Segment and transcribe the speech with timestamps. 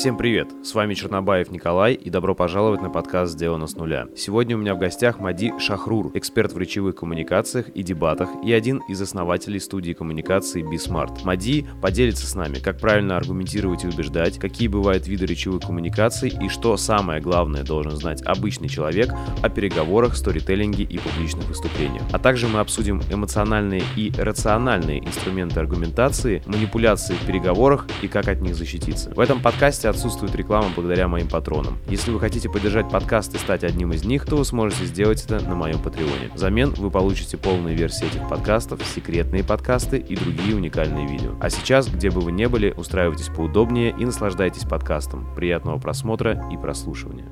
[0.00, 0.48] Всем привет!
[0.64, 4.06] С вами Чернобаев Николай и добро пожаловать на подкаст «Сделано с нуля».
[4.16, 8.80] Сегодня у меня в гостях Мади Шахрур, эксперт в речевых коммуникациях и дебатах и один
[8.88, 11.22] из основателей студии коммуникации BeSmart.
[11.24, 16.48] Мади поделится с нами, как правильно аргументировать и убеждать, какие бывают виды речевых коммуникаций и
[16.48, 19.12] что самое главное должен знать обычный человек
[19.42, 22.04] о переговорах, сторителлинге и публичных выступлениях.
[22.10, 28.40] А также мы обсудим эмоциональные и рациональные инструменты аргументации, манипуляции в переговорах и как от
[28.40, 29.12] них защититься.
[29.14, 31.78] В этом подкасте отсутствует реклама благодаря моим патронам.
[31.88, 35.40] Если вы хотите поддержать подкаст и стать одним из них, то вы сможете сделать это
[35.40, 36.30] на моем патреоне.
[36.34, 41.34] Взамен вы получите полные версии этих подкастов, секретные подкасты и другие уникальные видео.
[41.40, 45.28] А сейчас, где бы вы ни были, устраивайтесь поудобнее и наслаждайтесь подкастом.
[45.34, 47.26] Приятного просмотра и прослушивания.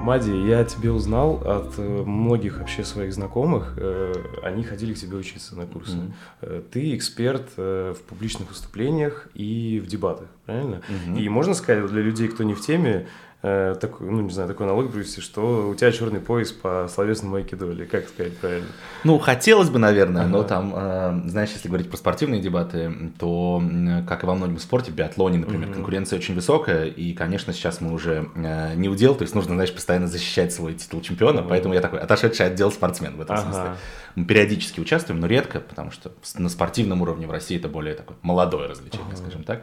[0.00, 3.74] Мади, я тебе узнал от э, многих вообще своих знакомых.
[3.76, 4.12] Э,
[4.42, 5.98] они ходили к тебе учиться на курсы.
[6.40, 6.68] Mm-hmm.
[6.70, 10.82] Ты эксперт в публичных выступлениях и в дебатах, правильно?
[10.88, 11.20] Mm-hmm.
[11.20, 13.06] И можно сказать, для людей, кто не в теме,
[13.42, 17.36] э, такой, ну, не знаю, такой налог привести, что у тебя черный пояс по словесному
[17.36, 18.66] айкидо, или как сказать правильно?
[19.04, 20.30] Ну, хотелось бы, наверное, ага.
[20.30, 23.62] но там, э, знаешь, если говорить про спортивные дебаты, то,
[24.08, 25.74] как и во многом спорте, биатлоне, например, угу.
[25.74, 29.72] конкуренция очень высокая, и, конечно, сейчас мы уже э, не удел, то есть нужно, знаешь,
[29.72, 31.50] постоянно защищать свой титул чемпиона, угу.
[31.50, 33.44] поэтому я такой отошедший отдел спортсмен в этом ага.
[33.44, 33.70] смысле.
[34.14, 38.16] Мы периодически участвуем, но редко, потому что на спортивном уровне в России это более такое
[38.22, 39.16] молодое развлечение, ага.
[39.16, 39.62] скажем так.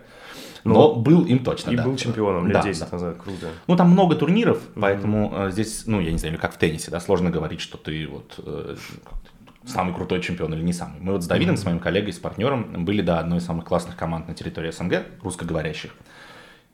[0.65, 1.83] Но, был им точно, И да.
[1.83, 2.87] был чемпионом лет да, 10 да.
[2.91, 3.49] назад, круто.
[3.67, 4.81] Ну, там много турниров, mm-hmm.
[4.81, 8.07] поэтому э, здесь, ну, я не знаю, как в теннисе, да, сложно говорить, что ты
[8.07, 8.75] вот э,
[9.65, 10.99] самый крутой чемпион или не самый.
[10.99, 11.59] Мы вот с Давидом, mm-hmm.
[11.59, 15.03] с моим коллегой, с партнером, были, да, одной из самых классных команд на территории СНГ,
[15.21, 15.91] русскоговорящих.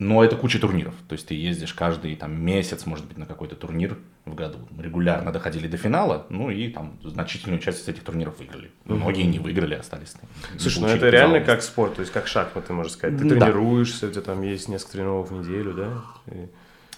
[0.02, 0.96] Но это куча турниров.
[1.08, 4.58] То есть ты ездишь каждый там, месяц, может быть, на какой-то турнир в году.
[4.80, 8.72] Регулярно доходили до финала, ну и там значительную часть из этих турниров выиграли.
[8.86, 10.14] Многие не выиграли, остались.
[10.14, 10.28] Там,
[10.58, 13.20] Слушай, ну это реально как спорт, то есть как шахматы, можно сказать.
[13.20, 13.46] Ты да.
[13.46, 16.02] тренируешься, у тебя там есть несколько тренировок в неделю, да?
[16.34, 16.50] И...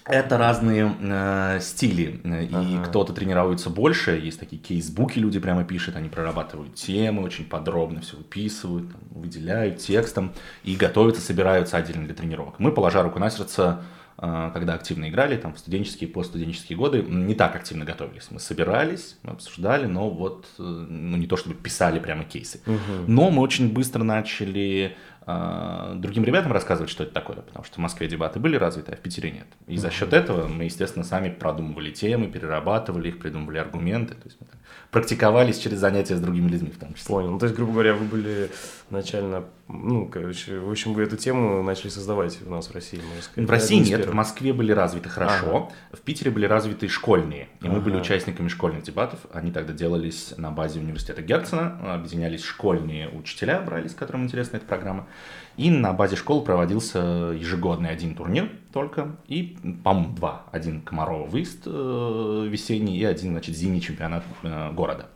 [0.06, 2.84] Это разные э, стили, и ага.
[2.86, 8.18] кто-то тренируется больше, есть такие кейсбуки, люди прямо пишут, они прорабатывают темы, очень подробно все
[8.18, 10.34] выписывают, там, выделяют текстом
[10.64, 12.60] и готовятся, собираются отдельно для тренировок.
[12.60, 13.82] Мы, положа руку на сердце,
[14.18, 18.28] э, когда активно играли, там, в студенческие и постстуденческие годы, не так активно готовились.
[18.30, 22.60] Мы собирались, мы обсуждали, но вот, э, ну, не то чтобы писали прямо кейсы.
[22.66, 23.06] Угу.
[23.08, 28.08] Но мы очень быстро начали другим ребятам рассказывать, что это такое, потому что в Москве
[28.08, 29.48] дебаты были развиты, а в Питере нет.
[29.68, 34.16] И за счет этого мы, естественно, сами продумывали темы, перерабатывали их, придумывали аргументы.
[34.16, 34.48] То есть мы
[34.92, 37.08] практиковались через занятия с другими людьми в том числе.
[37.08, 37.32] Понял.
[37.32, 38.52] Ну, то есть, грубо говоря, вы были
[38.90, 43.22] начально, ну, короче, в общем, вы эту тему начали создавать у нас в России, можно
[43.22, 43.48] сказать.
[43.48, 45.70] В России нет, в Москве были развиты хорошо, ага.
[45.94, 47.76] в Питере были развиты школьные, и ага.
[47.76, 49.22] мы были участниками школьных дебатов.
[49.32, 55.08] Они тогда делались на базе университета Герцена, объединялись школьные учителя, брались, которым интересна эта программа.
[55.56, 60.44] И на базе школы проводился ежегодный один турнир только, и, по-моему, два.
[60.52, 65.08] Один Комарова выезд э, весенний и один, значит, зимний чемпионат э, города.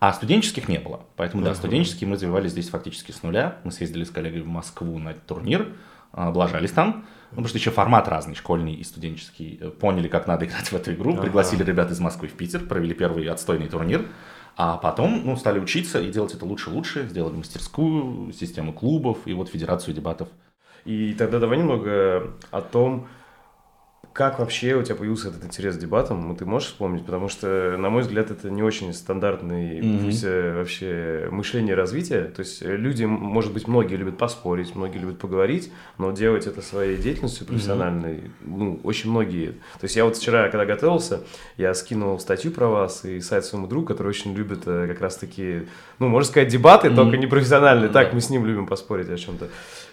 [0.00, 1.04] А студенческих не было.
[1.16, 3.58] Поэтому, да, студенческие мы развивались здесь фактически с нуля.
[3.64, 5.74] Мы съездили с коллегой в Москву на турнир,
[6.12, 7.04] облажались там.
[7.32, 9.58] Ну, потому что еще формат разный, школьный и студенческий.
[9.60, 11.16] Э, поняли, как надо играть в эту игру.
[11.16, 14.06] Пригласили ребят из Москвы в Питер, провели первый отстойный турнир.
[14.56, 19.50] А потом ну, стали учиться и делать это лучше-лучше, сделали мастерскую, систему клубов и вот
[19.50, 20.28] федерацию дебатов.
[20.84, 23.06] И тогда давай немного о том,
[24.12, 26.28] как вообще у тебя появился этот интерес к дебатам?
[26.28, 27.04] Ну, ты можешь вспомнить?
[27.04, 30.58] Потому что, на мой взгляд, это не очень стандартный mm-hmm.
[30.58, 32.24] вообще мышление развития.
[32.24, 36.96] То есть люди, может быть, многие любят поспорить, многие любят поговорить, но делать это своей
[36.96, 38.30] деятельностью профессиональной, mm-hmm.
[38.46, 39.52] ну, очень многие.
[39.78, 41.22] То есть я вот вчера, когда готовился,
[41.56, 45.68] я скинул статью про вас и сайт своему другу, который очень любит э, как раз-таки,
[46.00, 46.96] ну, можно сказать, дебаты, mm-hmm.
[46.96, 47.88] только не профессиональные.
[47.88, 47.92] Mm-hmm.
[47.92, 49.48] Так, мы с ним любим поспорить о чем-то.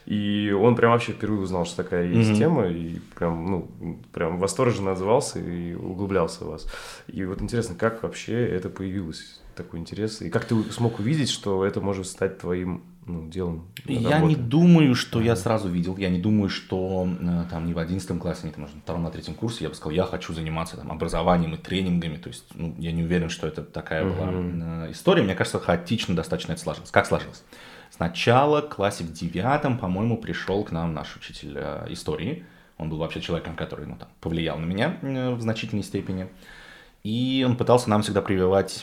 [0.07, 2.37] И он прям вообще впервые узнал, что такая есть mm-hmm.
[2.37, 6.67] тема, и прям, ну, прям восторженно отзывался и углублялся в вас.
[7.07, 11.65] И вот интересно, как вообще это появилось, такой интерес, и как ты смог увидеть, что
[11.65, 14.33] это может стать твоим ну, делом Я работы.
[14.33, 18.19] не думаю, что я сразу видел, я не думаю, что э, там не в 11
[18.19, 20.77] классе, не там, может, на втором, на третьем курсе я бы сказал, я хочу заниматься
[20.77, 24.51] там образованием и тренингами, то есть ну, я не уверен, что это такая mm-hmm.
[24.53, 26.91] была история, мне кажется, хаотично достаточно это сложилось.
[26.91, 27.43] Как сложилось?
[27.97, 32.45] Сначала в классе в девятом, по-моему, пришел к нам наш учитель э, истории.
[32.77, 36.29] Он был вообще человеком, который ну, там, повлиял на меня э, в значительной степени.
[37.03, 38.81] И он пытался нам всегда прививать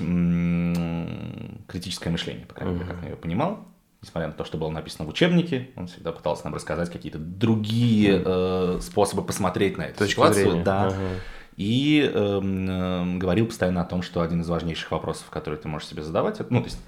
[1.69, 3.69] критическое мышление, по крайней мере, как я его понимал.
[4.03, 8.21] Несмотря на то, что было написано в учебнике, он всегда пытался нам рассказать какие-то другие
[8.25, 10.45] э, способы посмотреть на эту Точка ситуацию.
[10.51, 10.65] Зрения.
[10.65, 10.89] Да.
[10.89, 11.19] Uh-huh.
[11.57, 15.89] И э, э, говорил постоянно о том, что один из важнейших вопросов, которые ты можешь
[15.89, 16.79] себе задавать, ну, то есть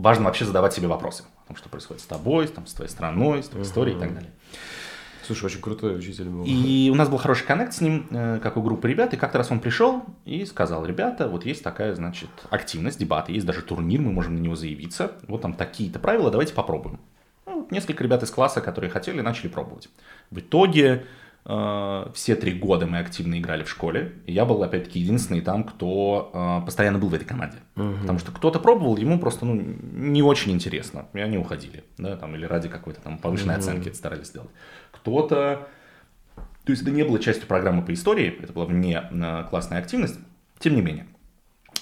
[0.00, 3.42] важно вообще задавать себе вопросы о том, что происходит с тобой, там, с твоей страной,
[3.42, 4.30] с твоей историей и так далее.
[5.26, 6.44] Слушай, очень крутой учитель был.
[6.44, 9.38] И у нас был хороший коннект с ним, э, как у группы ребят, и как-то
[9.38, 14.00] раз он пришел и сказал, ребята, вот есть такая, значит, активность, дебаты, есть даже турнир,
[14.00, 16.98] мы можем на него заявиться, вот там такие-то правила, давайте попробуем.
[17.46, 19.88] Ну, несколько ребят из класса, которые хотели, начали пробовать.
[20.30, 21.06] В итоге
[21.44, 26.30] все три года мы активно играли в школе, и я был, опять-таки, единственный там, кто
[26.32, 27.56] э, постоянно был в этой команде.
[27.76, 28.00] Угу.
[28.02, 32.34] Потому что кто-то пробовал, ему просто ну, не очень интересно, и они уходили, да, там,
[32.36, 33.60] или ради какой-то там повышенной угу.
[33.60, 34.50] оценки это старались сделать.
[34.92, 35.68] Кто-то...
[36.64, 40.18] То есть это не было частью программы по истории, это была вне э, классная активность,
[40.58, 41.06] тем не менее.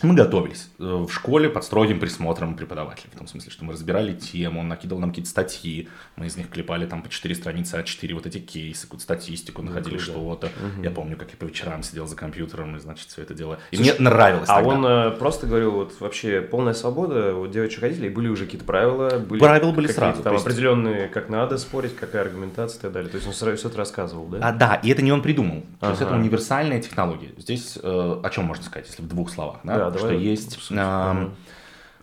[0.02, 3.10] Мы готовились э, в школе под строгим присмотром преподавателя.
[3.12, 6.48] В том смысле, что мы разбирали тему, он накидывал нам какие-то статьи, мы из них
[6.50, 10.46] клепали там по 4 страницы, а 4 вот эти кейсы, какую-то статистику, находили ну, что-то.
[10.46, 10.84] Угу.
[10.84, 13.58] Я помню, как я по вечерам сидел за компьютером и, значит, все это дело.
[13.72, 14.70] И Слушай, мне нравилось А тогда.
[14.70, 19.18] он э, просто говорил, вот вообще полная свобода у девочек родителей, были уже какие-то правила?
[19.18, 20.22] Были правила были сразу.
[20.22, 20.46] Там есть...
[20.46, 23.10] определенные, как надо спорить, какая аргументация и так далее.
[23.10, 24.38] То есть он сразу все это рассказывал, да?
[24.42, 25.62] А, да, и это не он придумал.
[25.80, 25.90] То ага.
[25.90, 27.30] есть это универсальная технология.
[27.36, 29.58] Здесь э, о чем можно сказать, если в двух словах?
[29.64, 30.22] Да, да что давай.
[30.22, 30.58] есть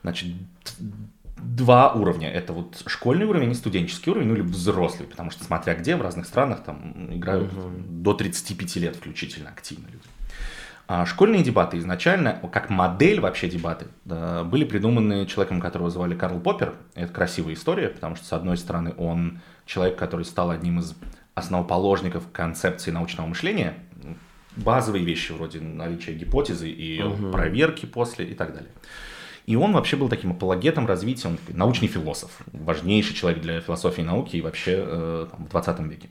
[0.02, 0.34] Значит,
[1.38, 2.30] два уровня.
[2.32, 6.02] Это вот школьный уровень и студенческий уровень, ну или взрослый, потому что смотря где, в
[6.02, 7.72] разных странах там играют угу.
[7.90, 10.04] до 35 лет включительно активно люди.
[10.88, 16.40] А школьные дебаты изначально, как модель вообще дебаты, да, были придуманы человеком, которого звали Карл
[16.40, 16.76] Поппер.
[16.94, 20.96] Это красивая история, потому что, с одной стороны, он человек, который стал одним из
[21.34, 23.74] основоположников концепции научного мышления,
[24.56, 27.32] базовые вещи вроде наличия гипотезы и угу.
[27.32, 28.72] проверки после и так далее.
[29.46, 34.02] И он вообще был таким апологетом развития, он такой научный философ, важнейший человек для философии
[34.02, 36.10] и науки и вообще э, там, в 20 веке.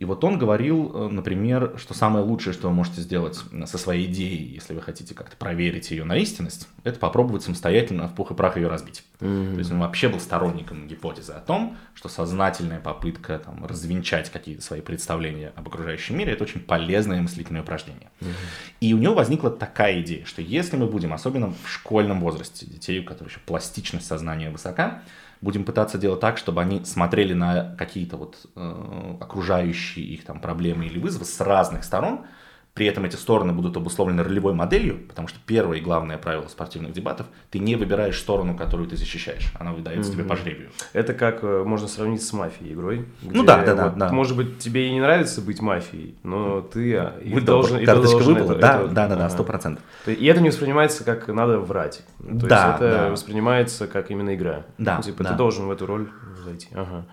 [0.00, 4.06] И вот он говорил, э, например, что самое лучшее, что вы можете сделать со своей
[4.06, 8.34] идеей, если вы хотите как-то проверить ее на истинность, это попробовать самостоятельно в пух и
[8.34, 9.04] прах ее разбить.
[9.20, 9.52] Mm-hmm.
[9.52, 14.62] То есть он вообще был сторонником гипотезы о том, что сознательная попытка там, развенчать какие-то
[14.62, 18.08] свои представления об окружающем мире– это очень полезное мыслительное упражнение.
[18.20, 18.34] Mm-hmm.
[18.80, 23.00] И у него возникла такая идея, что если мы будем, особенно в школьном возрасте, детей,
[23.00, 25.02] у которых еще пластичность сознания высока,
[25.40, 30.86] будем пытаться делать так, чтобы они смотрели на какие-то вот э, окружающие их там проблемы
[30.86, 32.26] или вызовы с разных сторон,
[32.74, 36.92] при этом эти стороны будут обусловлены ролевой моделью, потому что первое и главное правило спортивных
[36.92, 40.14] дебатов– ты не выбираешь сторону, которую ты защищаешь, она выдается mm-hmm.
[40.14, 40.70] тебе по жребию.
[40.92, 43.06] Это как э, можно сравнить с мафией игрой.
[43.22, 46.96] Ну да, да, вот, да, Может быть, тебе и не нравится быть мафией, но ты
[46.96, 49.82] а, Вы должен, и карточка должен выпала, это, да, это, да, да, да, сто процентов.
[50.06, 52.02] И это не воспринимается как надо врать.
[52.18, 53.10] То да, есть это да.
[53.10, 54.64] воспринимается как именно игра.
[54.78, 55.30] Да, ну, типа да.
[55.30, 56.08] ты должен в эту роль
[56.44, 56.68] зайти.
[56.74, 57.04] Ага.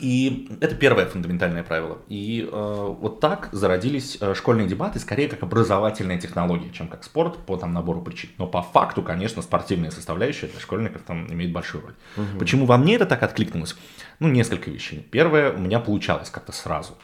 [0.00, 1.98] И это первое фундаментальное правило.
[2.08, 7.38] И э, вот так зародились э, школьные дебаты, скорее как образовательная технология, чем как спорт
[7.38, 8.30] по там, набору причин.
[8.38, 11.94] Но по факту, конечно, спортивная составляющая для школьников там имеет большую роль.
[12.16, 12.38] Угу.
[12.38, 13.76] Почему во мне это так откликнулось?
[14.18, 15.06] Ну, несколько вещей.
[15.10, 16.94] Первое, у меня получалось как-то сразу.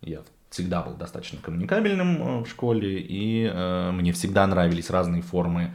[0.00, 5.72] Я всегда был достаточно коммуникабельным э, в школе, и э, мне всегда нравились разные формы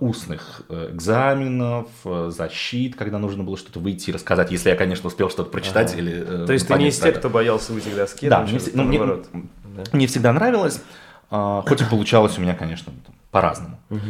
[0.00, 5.08] устных э, экзаменов, э, защит, когда нужно было что-то выйти и рассказать, если я, конечно,
[5.08, 6.00] успел что-то прочитать ага.
[6.00, 6.46] или...
[6.46, 8.28] То есть ты не из тех, кто боялся выйти к доске?
[8.28, 9.82] Да, мне, ну, мне, да?
[9.92, 10.80] мне всегда нравилось,
[11.30, 12.92] хоть и получалось у меня, конечно,
[13.32, 13.80] по-разному.
[13.90, 14.00] Угу.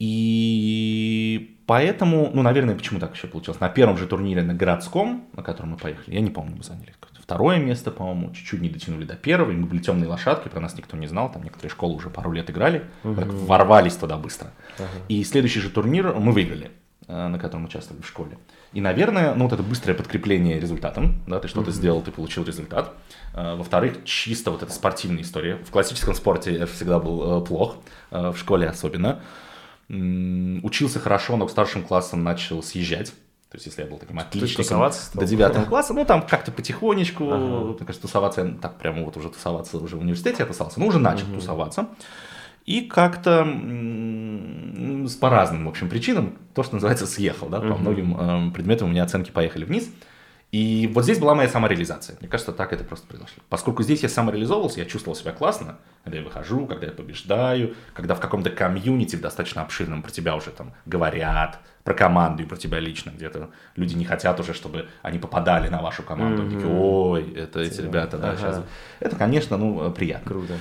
[0.00, 3.60] И поэтому, ну, наверное, почему так еще получилось?
[3.60, 6.92] На первом же турнире на городском, на котором мы поехали, я не помню, мы заняли
[7.28, 10.74] второе место, по-моему, чуть-чуть не дотянули до первого, и мы были темные лошадки, про нас
[10.78, 13.16] никто не знал, там некоторые школы уже пару лет играли, угу.
[13.16, 14.50] так ворвались туда быстро.
[14.78, 14.86] Угу.
[15.08, 16.70] И следующий же турнир мы выиграли,
[17.06, 18.38] э, на котором участвовали в школе.
[18.72, 22.44] И, наверное, ну вот это быстрое подкрепление результатом, да, ты что-то mm сделал, ты получил
[22.44, 22.94] результат.
[23.34, 25.56] Э, во-вторых, чисто вот эта спортивная история.
[25.56, 27.76] В классическом спорте я всегда был э, плох,
[28.10, 29.20] в школе особенно.
[29.90, 33.12] Учился хорошо, но к старшим классам начал съезжать.
[33.50, 37.72] То есть, если я был таким отличником до девятого класса, ну, там как-то потихонечку, ага.
[37.78, 40.86] так сказать, тусоваться, я так прямо вот уже тусоваться уже в университете я тусовался, ну,
[40.86, 41.36] уже начал угу.
[41.36, 41.88] тусоваться.
[42.66, 43.46] И как-то
[45.06, 47.78] с по разным, в общем, причинам, то, что называется, съехал, да, по угу.
[47.78, 49.88] многим э, предметам у меня оценки поехали вниз.
[50.52, 52.16] И вот здесь была моя самореализация.
[52.20, 53.42] Мне кажется, так это просто произошло.
[53.50, 58.14] Поскольку здесь я самореализовывался, я чувствовал себя классно, когда я выхожу, когда я побеждаю, когда
[58.14, 62.80] в каком-то комьюнити достаточно обширном про тебя уже там говорят, про команду и про тебя
[62.80, 63.12] лично.
[63.16, 66.42] Где-то люди не хотят уже, чтобы они попадали на вашу команду.
[66.42, 66.54] Mm-hmm.
[66.54, 68.36] Такие, ой, это эти ребята, да, ага.
[68.36, 68.62] сейчас.
[69.00, 70.30] Это, конечно, ну, приятно.
[70.30, 70.52] Круто.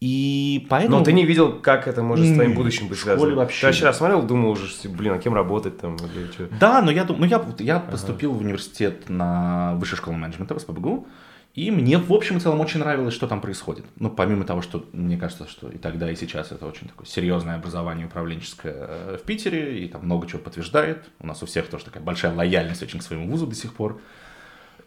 [0.00, 1.00] И поэтому...
[1.00, 3.34] Но ты не видел, как это может с твоим будущим быть связано?
[3.34, 3.60] вообще.
[3.60, 5.96] Ты вообще смотрел, думал уже, блин, а кем работать там?
[5.96, 6.48] Или что?
[6.58, 7.90] Да, но я, ну, я, я ага.
[7.90, 11.06] поступил в университет на высшую школу менеджмента в СПБГУ,
[11.54, 13.84] и мне, в общем и целом, очень нравилось, что там происходит.
[13.96, 17.56] Ну, помимо того, что мне кажется, что и тогда, и сейчас это очень такое серьезное
[17.56, 21.08] образование управленческое э, в Питере, и там много чего подтверждает.
[21.18, 24.00] У нас у всех тоже такая большая лояльность очень к своему вузу до сих пор.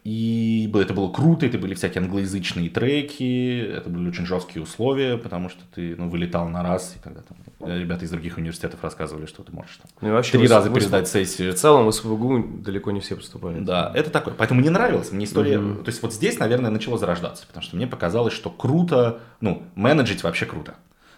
[0.04, 5.50] И это было круто, это были всякие англоязычные треки, это были очень жесткие условия, потому
[5.50, 9.44] что ты ну, вылетал на раз, и тогда там ребята из других университетов рассказывали, что
[9.44, 11.54] ты можешь там, ну, и вообще три раза вы, пересдать сессию.
[11.54, 13.60] В целом в СПБГУ далеко не все поступали.
[13.60, 14.34] Да, это такое.
[14.34, 15.56] Поэтому мне нравилось, мне история...
[15.58, 15.84] Mm-hmm.
[15.84, 20.24] То есть вот здесь, наверное, начало зарождаться, потому что мне показалось, что круто, ну, менеджить
[20.24, 20.76] вообще круто.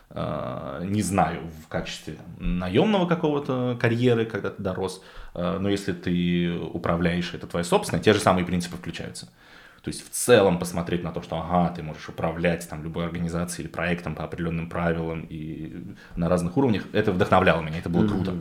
[0.09, 5.01] Uh, не знаю, в качестве наемного какого-то карьеры, когда ты дорос,
[5.33, 9.29] uh, но если ты управляешь, это твоя собственная, те же самые принципы включаются.
[9.83, 13.65] То есть в целом посмотреть на то, что ага, ты можешь управлять там любой организацией
[13.65, 15.73] или проектом по определенным правилам и
[16.15, 18.33] на разных уровнях, это вдохновляло меня, это было круто.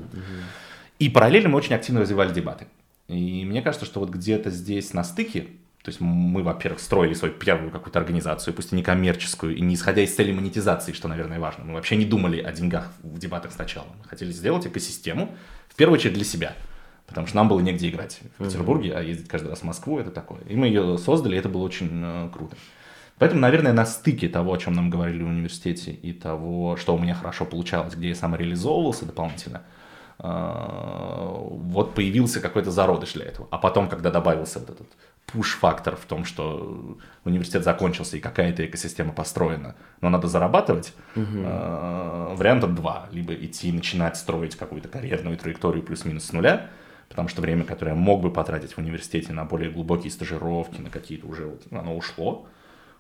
[1.00, 2.68] И параллельно мы очень активно развивали дебаты.
[3.08, 5.49] И мне кажется, что вот где-то здесь на стыке,
[5.82, 9.75] то есть мы, во-первых, строили свою первую какую-то организацию, пусть и не коммерческую, и не
[9.75, 11.64] исходя из цели монетизации, что, наверное, важно.
[11.64, 13.88] Мы вообще не думали о деньгах в дебатах сначала.
[13.99, 15.34] Мы хотели сделать экосистему,
[15.68, 16.54] в первую очередь для себя–
[17.12, 20.11] потому что нам было негде играть в Петербурге, а ездить каждый раз в Москву это
[20.11, 20.40] такое.
[20.49, 22.57] И мы ее создали, и это было очень э, круто.
[23.19, 26.99] Поэтому, наверное, на стыке того, о чем нам говорили в университете, и того, что у
[26.99, 29.62] меня хорошо получалось, где я самореализовывался дополнительно,
[30.19, 33.47] э, вот появился какой-то зародыш для этого.
[33.50, 34.88] А потом, когда добавился вот этот
[35.26, 41.25] пуш-фактор в том, что университет закончился и какая-то экосистема построена, но надо зарабатывать, угу.
[41.26, 43.09] э, варианта два.
[43.12, 46.71] Либо идти и начинать строить какую-то карьерную траекторию плюс-минус с нуля,
[47.12, 50.88] потому что время, которое я мог бы потратить в университете на более глубокие стажировки, на
[50.88, 52.47] какие-то уже вот, оно ушло.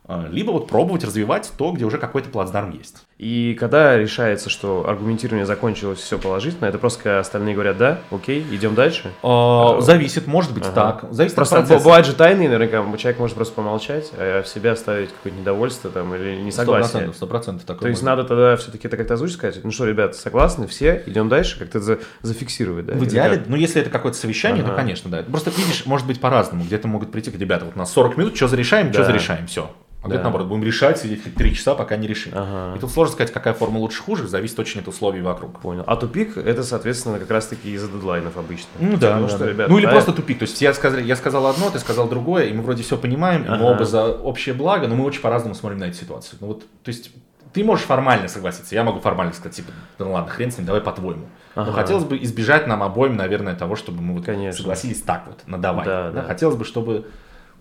[0.04, 3.06] А, либо вот пробовать развивать то, где уже какой-то плацдарм есть.
[3.22, 8.74] И когда решается, что аргументирование закончилось все положительно, это просто остальные говорят, да, окей, идем
[8.74, 9.12] дальше?
[9.22, 10.98] А, зависит, может быть ага.
[11.00, 11.12] так.
[11.12, 15.10] Зависит просто от бывают же тайные, наверняка, человек может просто помолчать, а в себя оставить
[15.10, 17.12] какое-то недовольство там или несогласие.
[17.12, 20.66] Сто процентов То есть надо тогда все-таки это как-то озвучить, сказать, ну что, ребят, согласны,
[20.66, 22.94] все, идем дальше, как-то за, зафиксировать, да?
[22.94, 24.72] В идеале, ну если это какое-то совещание, ага.
[24.72, 25.22] то, конечно, да.
[25.22, 28.88] Просто видишь, может быть по-разному, где-то могут прийти, ребята, вот на 40 минут, что зарешаем,
[28.88, 28.94] да.
[28.94, 29.70] что зарешаем, все.
[30.02, 30.20] А да.
[30.20, 32.32] наоборот, будем решать, сидеть три часа, пока не решим.
[32.34, 32.76] Ага.
[32.76, 35.60] И тут сложно сказать, какая форма лучше хуже, зависит очень от условий вокруг.
[35.60, 35.84] Понял.
[35.86, 38.68] А тупик это, соответственно, как раз-таки из-за дедлайнов обычно.
[38.80, 39.46] Ну да, Потому да, что, да.
[39.46, 40.40] Ребят, ну или да, просто тупик.
[40.40, 43.42] То есть я сказал, я сказал одно, ты сказал другое, и мы вроде все понимаем,
[43.42, 43.54] ага.
[43.54, 46.38] и мы оба за общее благо, но мы очень по-разному смотрим на эту ситуацию.
[46.40, 47.12] Ну вот, то есть
[47.52, 50.80] ты можешь формально согласиться, я могу формально сказать, типа, ну ладно, хрен с ним, давай
[50.80, 51.26] по-твоему.
[51.54, 51.70] Ага.
[51.70, 54.62] Но хотелось бы избежать нам обоим, наверное, того, чтобы мы вот Конечно.
[54.62, 55.84] согласились так вот, надавай.
[55.84, 56.22] Да, да.
[56.22, 57.06] Хотелось бы, чтобы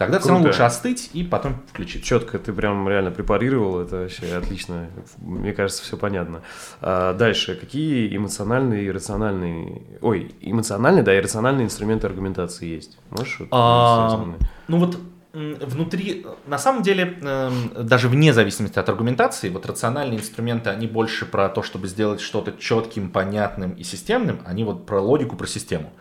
[0.06, 2.04] Тогда все равно лучше остыть и потом включить.
[2.04, 4.88] Четко, ты прям реально препарировал, это вообще отлично.
[5.18, 6.42] Мне кажется, все понятно.
[6.82, 9.84] А дальше, какие эмоциональные и рациональные...
[10.02, 12.98] Ой, эмоциональные, да, и рациональные инструменты аргументации есть?
[13.12, 13.42] Можешь?
[13.52, 14.26] А,
[14.68, 14.98] ну вот
[15.34, 21.26] внутри, на самом деле, эм, даже вне зависимости от аргументации, вот рациональные инструменты, они больше
[21.26, 25.92] про то, чтобы сделать что-то четким, понятным и системным, они вот про логику, про систему.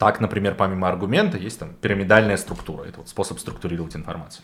[0.00, 4.42] Так, например, помимо аргумента есть там пирамидальная структура, это вот способ структурировать информацию.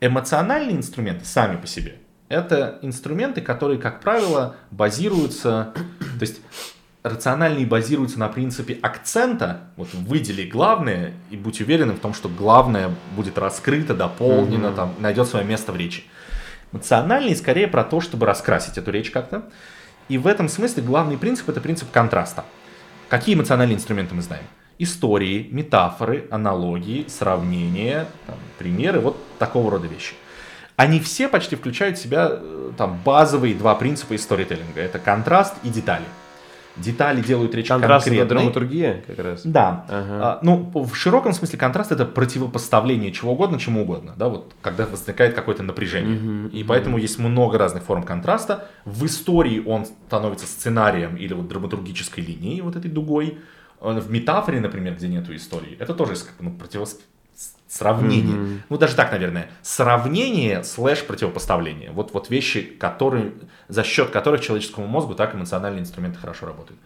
[0.00, 1.96] Эмоциональные инструменты сами по себе
[2.32, 6.40] это инструменты, которые, как правило, базируются, то есть
[7.02, 12.90] рациональные базируются на принципе акцента, вот выдели главное и будь уверенным в том, что главное
[13.16, 14.76] будет раскрыто, дополнено, mm-hmm.
[14.76, 16.04] там, найдет свое место в речи.
[16.72, 19.42] Эмоциональные скорее про то, чтобы раскрасить эту речь как-то.
[20.08, 22.44] И в этом смысле главный принцип это принцип контраста.
[23.10, 24.44] Какие эмоциональные инструменты мы знаем?
[24.82, 30.14] Истории, метафоры, аналогии, сравнения, там, примеры, вот такого рода вещи.
[30.76, 34.80] Они все почти включают в себя э, там, базовые два принципа из сторителлинга.
[34.80, 36.04] Это контраст и детали.
[36.76, 38.26] Детали делают речь контраст конкретной.
[38.26, 39.42] это драматургия как раз?
[39.44, 39.84] Да.
[39.88, 40.18] Ага.
[40.22, 44.14] А, ну, в широком смысле контраст это противопоставление чего угодно чему угодно.
[44.16, 46.16] Да, вот, когда возникает какое-то напряжение.
[46.16, 46.68] Угу, и угу.
[46.68, 48.68] поэтому есть много разных форм контраста.
[48.86, 53.38] В истории он становится сценарием или вот драматургической линией, вот этой дугой
[53.82, 57.00] в метафоре, например, где нету истории, это тоже ну, противос...
[57.68, 58.36] сравнение.
[58.36, 58.58] Mm-hmm.
[58.68, 59.48] Ну, даже так, наверное.
[59.62, 61.90] Сравнение слэш противопоставление.
[61.90, 63.32] Вот, вот вещи, которые,
[63.68, 66.80] за счет которых человеческому мозгу так эмоциональные инструменты хорошо работают.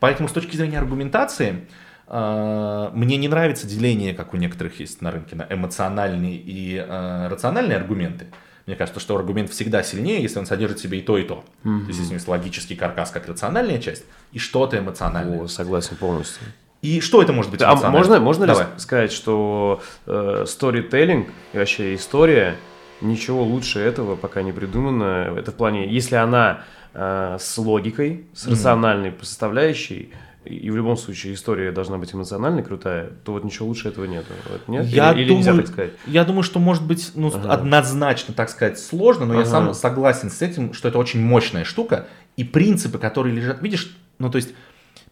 [0.00, 1.66] Поэтому с точки зрения аргументации,
[2.06, 7.28] э, мне не нравится деление, как у некоторых есть на рынке, на эмоциональные и э,
[7.28, 8.26] рациональные аргументы.
[8.68, 11.42] Мне кажется, что аргумент всегда сильнее, если он содержит в себе и то, и то.
[11.64, 11.80] Mm-hmm.
[11.80, 15.40] То есть, если есть логический каркас как рациональная часть, и что-то эмоциональное.
[15.44, 16.42] О, согласен полностью.
[16.82, 17.62] И что это может быть?
[17.62, 22.56] А можно, можно ли сказать, что э, storytelling и вообще история
[23.00, 25.34] ничего лучше этого пока не придумано?
[25.38, 29.24] Это в плане, если она э, с логикой, с рациональной mm-hmm.
[29.24, 30.12] составляющей,
[30.44, 34.32] и в любом случае история должна быть эмоциональной, крутая, то вот ничего лучше этого нету.
[34.50, 34.86] Вот нет?
[34.86, 35.92] Я или, думаю, или нельзя так сказать?
[36.06, 37.52] Я думаю, что может быть ну, ага.
[37.52, 39.42] однозначно, так сказать, сложно, но ага.
[39.42, 43.94] я сам согласен с этим, что это очень мощная штука, и принципы, которые лежат, видишь,
[44.18, 44.54] ну то есть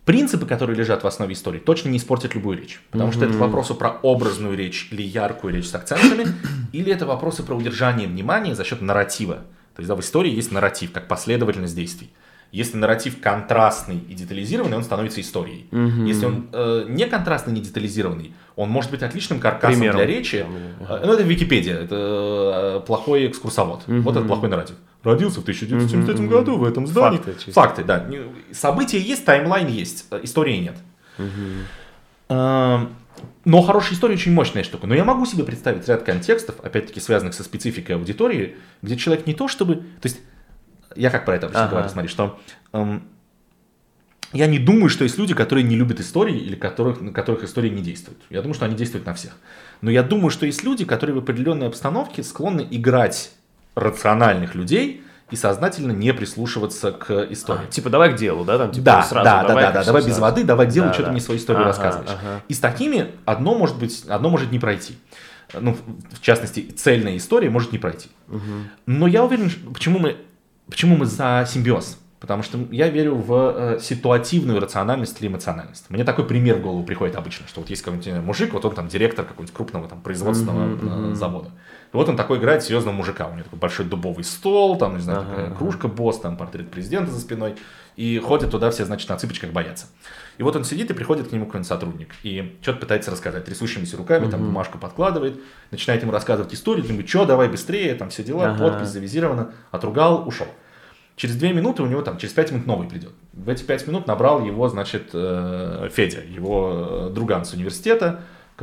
[0.04, 2.80] принципы, которые лежат в основе истории, точно не испортят любую речь.
[2.90, 6.26] Потому что это вопросы про образную речь или яркую речь с акцентами,
[6.72, 9.44] или это вопросы про удержание внимания за счет нарратива.
[9.74, 12.10] То есть да, в истории есть нарратив, как последовательность действий.
[12.52, 15.66] Если нарратив контрастный и детализированный, он становится историей.
[15.72, 16.06] Угу.
[16.06, 19.96] Если он э, не контрастный, не детализированный, он может быть отличным каркасом Примером.
[19.96, 20.46] для речи.
[20.78, 23.82] Там, э, ну, это Википедия, это э, плохой экскурсовод.
[23.86, 24.00] Угу.
[24.00, 24.76] Вот это плохой нарратив.
[25.02, 26.32] Родился в 1973 угу.
[26.32, 27.18] году в этом здании.
[27.18, 28.06] Факты, Факты, да.
[28.52, 30.76] События есть, таймлайн есть, э, истории нет.
[31.18, 32.88] Угу.
[33.44, 34.86] Но хорошая история очень мощная штука.
[34.86, 39.34] Но я могу себе представить ряд контекстов, опять-таки связанных со спецификой аудитории, где человек не
[39.34, 39.76] то чтобы...
[39.76, 40.18] То есть
[40.96, 41.70] я как про это обычно ага.
[41.72, 42.38] говорю, смотри, что
[42.72, 43.08] эм,
[44.32, 47.70] я не думаю, что есть люди, которые не любят истории или которых, на которых истории
[47.70, 48.20] не действуют.
[48.30, 49.32] Я думаю, что они действуют на всех.
[49.80, 53.30] Но я думаю, что есть люди, которые в определенной обстановке склонны играть
[53.74, 57.66] рациональных людей и сознательно не прислушиваться к истории.
[57.68, 58.58] А, типа, давай к делу, да?
[58.58, 60.88] Там, типа, да, сразу, да, давай, да, да, да, давай без воды, давай к делу,
[60.88, 61.08] да, что да.
[61.08, 62.10] ты мне свою историю ага, рассказываешь.
[62.10, 62.42] Ага.
[62.48, 64.96] И с такими одно может быть, одно может не пройти
[65.54, 65.76] ну,
[66.10, 68.08] в частности, цельная история может не пройти.
[68.28, 68.40] Угу.
[68.86, 70.16] Но я уверен, почему мы
[70.68, 71.98] Почему мы за симбиоз?
[72.18, 75.90] Потому что я верю в э, ситуативную рациональность или эмоциональность.
[75.90, 78.88] Мне такой пример в голову приходит обычно, что вот есть какой-нибудь мужик, вот он там
[78.88, 81.14] директор какого-нибудь крупного там производственного mm-hmm, mm-hmm.
[81.14, 81.50] завода.
[81.92, 83.28] И вот он такой играет серьезного мужика.
[83.28, 86.70] У него такой большой дубовый стол, там, не знаю, ага, такая кружка, босс, там портрет
[86.70, 87.56] президента за спиной.
[87.96, 89.86] И ходят туда все, значит, на цыпочках боятся.
[90.38, 92.14] И вот он сидит и приходит к нему какой-нибудь сотрудник.
[92.22, 95.40] И что-то пытается рассказать трясущимися руками, там бумажку подкладывает,
[95.70, 98.68] начинает ему рассказывать историю, думает, что, давай быстрее, там все дела, ага.
[98.68, 100.48] подпись завизирована, отругал, ушел.
[101.16, 103.12] Через две минуты у него там, через пять минут новый придет.
[103.32, 108.20] В эти пять минут набрал его, значит, э, Федя, его э, друган с университета,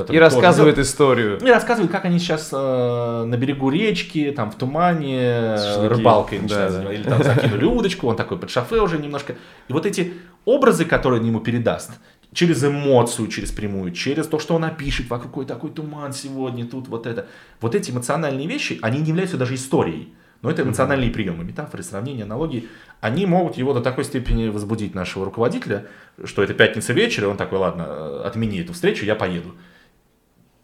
[0.09, 1.39] и рассказывает идет, историю.
[1.39, 5.93] И рассказывает, как они сейчас э, на берегу речки, там в тумане, Шашлыки.
[5.93, 6.93] рыбалкой начинают да, да.
[6.93, 9.35] Или там закинули удочку, он такой под шофе уже немножко.
[9.67, 10.13] И вот эти
[10.45, 11.91] образы, которые он ему передаст,
[12.33, 16.87] через эмоцию, через прямую, через то, что он напишет, вокруг какой такой туман сегодня, тут
[16.87, 17.27] вот это.
[17.61, 20.13] Вот эти эмоциональные вещи, они не являются даже историей.
[20.41, 22.67] Но это эмоциональные приемы, метафоры, сравнения, аналогии.
[22.99, 25.85] Они могут его до такой степени возбудить нашего руководителя,
[26.25, 29.55] что это пятница вечер, и он такой, ладно, э, отмени эту встречу, я поеду.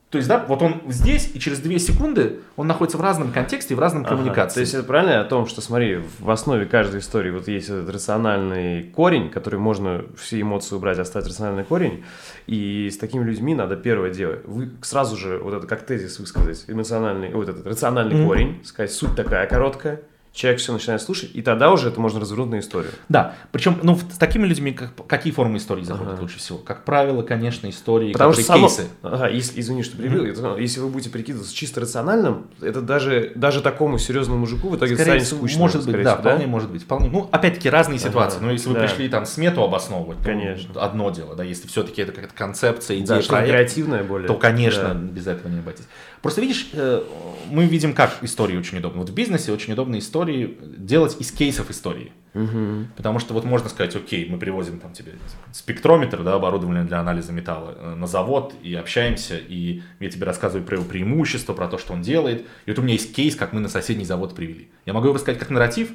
[0.10, 3.76] То есть, да, вот он здесь, и через две секунды он находится в разном контексте,
[3.76, 4.16] в разном ага.
[4.16, 4.56] коммуникации.
[4.56, 7.90] То есть, это правильно о том, что, смотри, в основе каждой истории вот есть этот
[7.94, 12.04] рациональный корень, который можно все эмоции убрать, оставить рациональный корень,
[12.48, 14.40] и с такими людьми надо первое делать.
[14.46, 18.28] Вы сразу же, вот это как тезис высказать, эмоциональный, вот этот рациональный mm-hmm.
[18.28, 20.02] корень, сказать, суть такая короткая,
[20.40, 22.94] человек все начинает слушать, и тогда уже это можно развернуть на историю.
[23.10, 26.22] Да, причем, ну, с такими людьми как, какие формы истории заходят ага.
[26.22, 26.58] лучше всего?
[26.58, 28.68] Как правило, конечно, истории, Потому что само...
[28.68, 28.88] кейсы.
[29.04, 30.62] Ага, если, извини, что перебил, mm-hmm.
[30.62, 35.20] если вы будете прикидываться чисто рациональным, это даже, даже такому серьезному мужику в итоге скорее
[35.20, 35.60] станет скучно.
[35.60, 36.52] Может быть, да, всего, вполне да?
[36.52, 36.84] может быть.
[36.84, 37.10] Вполне.
[37.10, 38.38] Ну, опять-таки, разные ситуации.
[38.38, 38.80] Ага, Но если вы да.
[38.80, 40.74] пришли там смету обосновывать, конечно.
[40.74, 44.30] то одно дело, да, если все-таки это какая-то концепция, идея, да, проект, креативная более.
[44.30, 44.94] то, конечно, да.
[44.94, 45.86] без этого не обойтись.
[46.22, 47.04] Просто видишь, э,
[47.50, 49.02] мы видим, как истории очень удобно.
[49.02, 49.98] Вот в бизнесе очень удобно
[50.30, 52.12] истории делать из кейсов истории.
[52.34, 52.88] Угу.
[52.96, 55.14] Потому что вот можно сказать, окей, мы привозим там тебе
[55.52, 60.66] спектрометр, да, оборудование для анализа металла э, на завод и общаемся, и я тебе рассказываю
[60.66, 62.46] про его преимущества, про то, что он делает.
[62.66, 64.70] И вот у меня есть кейс, как мы на соседний завод привели.
[64.86, 65.90] Я могу его рассказать как нарратив,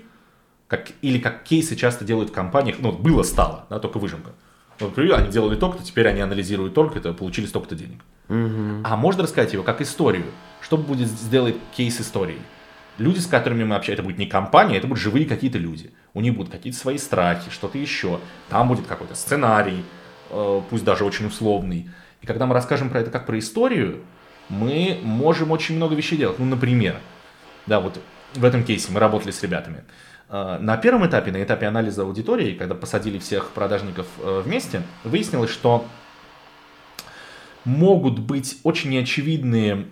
[0.66, 4.32] как, или как кейсы часто делают в компаниях, ну, было, стало, да, только выжимка.
[4.80, 8.00] Вот, они делали только-то, теперь они анализируют только-то, получили столько-то денег.
[8.28, 8.82] Угу.
[8.82, 10.24] А можно рассказать его как историю.
[10.60, 12.38] Что будет сделать кейс истории?
[12.98, 15.92] Люди, с которыми мы общаемся, это будет не компания, это будут живые какие-то люди.
[16.12, 18.20] У них будут какие-то свои страхи, что-то еще.
[18.48, 19.84] Там будет какой-то сценарий,
[20.30, 21.90] э, пусть даже очень условный.
[22.22, 24.00] И когда мы расскажем про это как про историю,
[24.48, 26.38] мы можем очень много вещей делать.
[26.38, 26.96] Ну, например,
[27.66, 28.00] да, вот
[28.34, 29.82] в этом кейсе мы работали с ребятами.
[30.28, 35.50] Э, на первом этапе, на этапе анализа аудитории, когда посадили всех продажников э, вместе, выяснилось,
[35.50, 35.84] что
[37.64, 39.86] могут быть очень неочевидные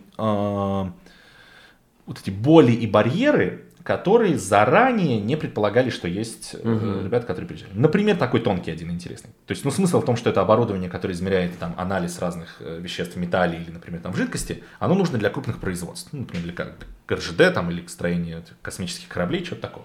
[2.07, 7.05] вот эти боли и барьеры, которые заранее не предполагали, что есть угу.
[7.05, 7.73] Ребята, которые приезжали.
[7.75, 9.31] Например, такой тонкий один интересный.
[9.47, 12.79] То есть, ну, смысл в том, что это оборудование, которое измеряет там анализ разных э,
[12.81, 16.11] веществ в металле или, например, там в жидкости, оно нужно для крупных производств.
[16.13, 16.65] Ну, например, для,
[17.09, 19.85] для РЖД там, или строения космических кораблей, что-то такое.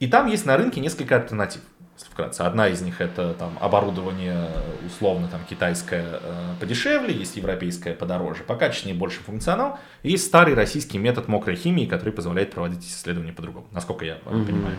[0.00, 1.62] И там есть на рынке несколько альтернатив
[2.02, 2.42] вкратце.
[2.42, 4.48] Одна из них это там оборудование
[4.86, 9.78] условно там китайское э, подешевле, есть европейское подороже, покачественнее, больше функционал.
[10.02, 14.46] И старый российский метод мокрой химии, который позволяет проводить исследования по-другому, насколько я mm-hmm.
[14.46, 14.76] понимаю.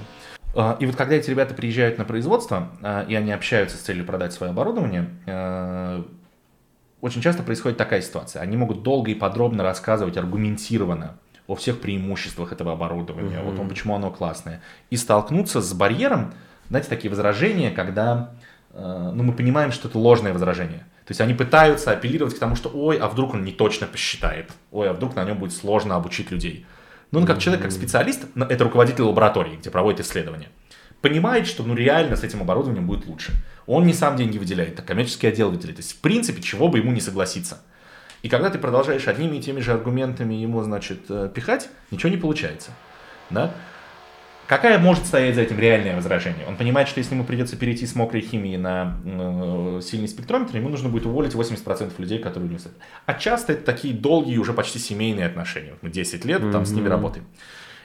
[0.55, 4.05] Э, и вот когда эти ребята приезжают на производство, э, и они общаются с целью
[4.05, 6.03] продать свое оборудование, э,
[7.01, 8.41] очень часто происходит такая ситуация.
[8.41, 13.53] Они могут долго и подробно рассказывать, аргументированно о всех преимуществах этого оборудования, mm-hmm.
[13.53, 16.33] о том, почему оно классное, и столкнуться с барьером,
[16.69, 18.31] знаете, такие возражения, когда
[18.71, 20.85] э, ну, мы понимаем, что это ложное возражение.
[21.05, 24.49] То есть они пытаются апеллировать к тому, что ой, а вдруг он не точно посчитает,
[24.71, 26.65] ой, а вдруг на нем будет сложно обучить людей.
[27.11, 30.49] Но он как человек, как специалист, это руководитель лаборатории, где проводит исследования,
[31.01, 33.33] понимает, что ну реально с этим оборудованием будет лучше.
[33.67, 35.77] Он не сам деньги выделяет, а коммерческий отдел выделяет.
[35.77, 37.61] То есть в принципе, чего бы ему не согласиться.
[38.23, 42.17] И когда ты продолжаешь одними и теми же аргументами ему, значит, э, пихать, ничего не
[42.17, 42.71] получается.
[43.29, 43.53] Да?
[44.47, 46.45] Какая может стоять за этим реальное возражение?
[46.47, 50.69] Он понимает, что если ему придется перейти с мокрой химии на э, сильный спектрометр, ему
[50.69, 52.77] нужно будет уволить 80% людей, которые у него стоят.
[53.07, 55.71] А часто это такие долгие, уже почти семейные отношения.
[55.71, 56.65] Вот мы 10 лет там mm-hmm.
[56.65, 57.25] с ними работаем.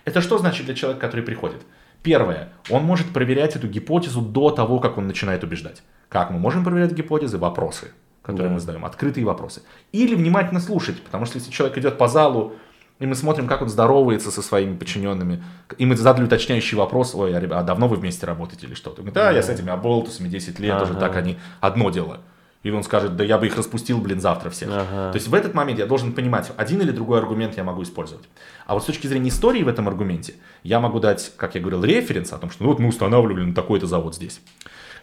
[0.04, 1.62] Это что значит для человека, который приходит?
[2.02, 5.82] Первое, он может проверять эту гипотезу до того, как он начинает убеждать.
[6.08, 7.38] Как мы можем проверять гипотезы?
[7.38, 7.92] Вопросы,
[8.22, 8.54] которые да.
[8.54, 9.62] мы задаем, открытые вопросы.
[9.92, 12.54] Или внимательно слушать, потому что если человек идет по залу,
[13.00, 15.42] и мы смотрим, как он здоровается со своими подчиненными.
[15.78, 19.00] И мы задали уточняющий вопрос, ой, а, а давно вы вместе работаете или что-то?
[19.00, 20.84] Он говорит, да, я с этими оболтусами 10 лет, ага.
[20.84, 22.20] уже так они одно дело.
[22.62, 24.68] И он скажет, да я бы их распустил, блин, завтра всех.
[24.70, 25.12] Ага.
[25.12, 28.28] То есть в этот момент я должен понимать, один или другой аргумент я могу использовать.
[28.66, 31.82] А вот с точки зрения истории в этом аргументе, я могу дать, как я говорил,
[31.82, 34.42] референс о том, что ну вот мы устанавливали на такой-то завод здесь.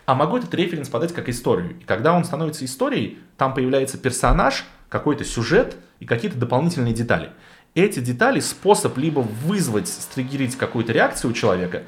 [0.05, 1.79] А могу этот референс подать как историю.
[1.79, 7.31] И когда он становится историей, там появляется персонаж, какой-то сюжет и какие-то дополнительные детали
[7.75, 11.84] эти детали способ либо вызвать, стригерить какую-то реакцию у человека,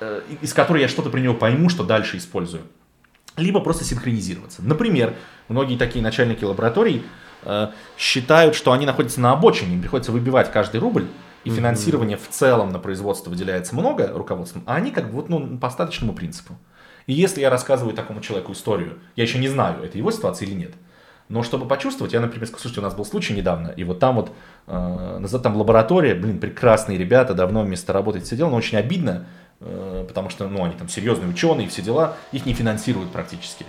[0.00, 2.62] э, из которой я что-то про него пойму, что дальше использую,
[3.36, 4.62] либо просто синхронизироваться.
[4.62, 5.14] Например,
[5.48, 7.04] многие такие начальники лабораторий
[7.42, 11.06] э, считают, что они находятся на обочине, им приходится выбивать каждый рубль,
[11.44, 15.56] и финансирование в целом на производство выделяется много руководством, а они как бы вот ну,
[15.58, 16.58] по остаточному принципу.
[17.06, 20.54] И если я рассказываю такому человеку историю, я еще не знаю, это его ситуация или
[20.54, 20.72] нет,
[21.28, 24.32] но чтобы почувствовать, я, например, слушайте, у нас был случай недавно, и вот там вот,
[24.66, 29.26] э, там лаборатория, блин, прекрасные ребята, давно вместо работать сидел, но очень обидно,
[29.60, 33.66] э, потому что, ну, они там серьезные ученые, все дела, их не финансируют практически.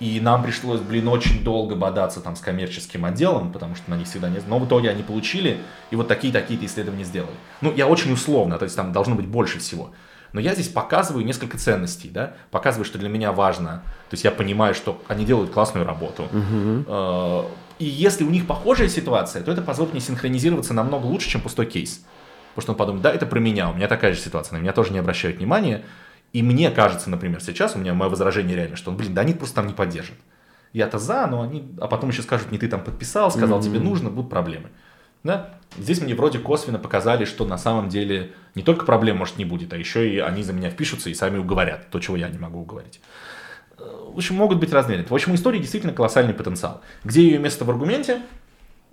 [0.00, 4.06] И нам пришлось, блин, очень долго бодаться там с коммерческим отделом, потому что на них
[4.06, 4.44] всегда нет.
[4.46, 5.58] Но в итоге они получили,
[5.90, 7.34] и вот такие-такие-то исследования сделали.
[7.60, 9.90] Ну, я очень условно, то есть там должно быть больше всего.
[10.32, 13.82] Но я здесь показываю несколько ценностей, да, показываю, что для меня важно.
[14.10, 16.24] То есть я понимаю, что они делают классную работу.
[16.24, 17.50] Угу.
[17.78, 21.66] И если у них похожая ситуация, то это позволит мне синхронизироваться намного лучше, чем пустой
[21.66, 22.04] кейс.
[22.54, 24.72] Потому что он подумает, да, это про меня, у меня такая же ситуация, на меня
[24.72, 25.84] тоже не обращают внимания.
[26.32, 29.32] И мне кажется, например, сейчас у меня мое возражение реально, что он, блин, да они
[29.32, 30.16] просто там не поддержат.
[30.72, 33.64] Я-то за, но они, а потом еще скажут, не ты там подписал, сказал, mm-hmm.
[33.64, 34.68] тебе нужно, будут проблемы.
[35.28, 35.50] Да?
[35.76, 39.74] Здесь мне вроде косвенно показали, что на самом деле не только проблем, может, не будет,
[39.74, 42.60] а еще и они за меня впишутся и сами уговорят то, чего я не могу
[42.60, 42.98] уговорить.
[43.76, 43.82] Э,
[44.14, 45.04] в общем, могут быть разные.
[45.04, 46.80] В общем, у истории действительно колоссальный потенциал.
[47.04, 48.22] Где ее место в аргументе?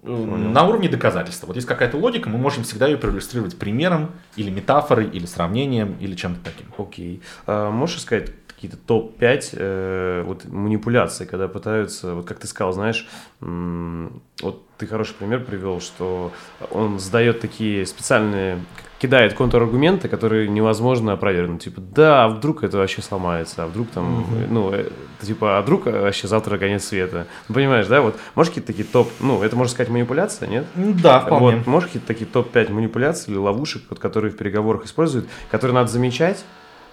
[0.04, 1.48] Э, на уровне доказательства.
[1.48, 6.16] Вот есть какая-то логика, мы можем всегда ее проиллюстрировать примером, или метафорой, или сравнением, или
[6.16, 6.68] чем-то таким.
[6.78, 7.22] Окей.
[7.48, 8.32] А, можешь сказать
[8.66, 13.08] какие-то топ-5 э, вот, манипуляций, когда пытаются, вот как ты сказал, знаешь,
[13.40, 16.32] вот ты хороший пример привел, что
[16.72, 18.60] он задает такие специальные,
[19.00, 21.64] кидает контраргументы, которые невозможно опровергнуть.
[21.64, 24.48] Типа, да, а вдруг это вообще сломается, а вдруг там, mm-hmm.
[24.50, 24.90] ну, э,
[25.22, 27.28] типа, а вдруг вообще завтра конец света.
[27.48, 28.02] Ну, понимаешь, да?
[28.02, 30.66] Вот, можешь какие-то такие топ, ну, это можно сказать манипуляция, нет?
[30.76, 31.58] Да, вполне.
[31.58, 35.92] Вот, можешь какие-то такие топ-5 манипуляций или ловушек, вот, которые в переговорах используют, которые надо
[35.92, 36.44] замечать,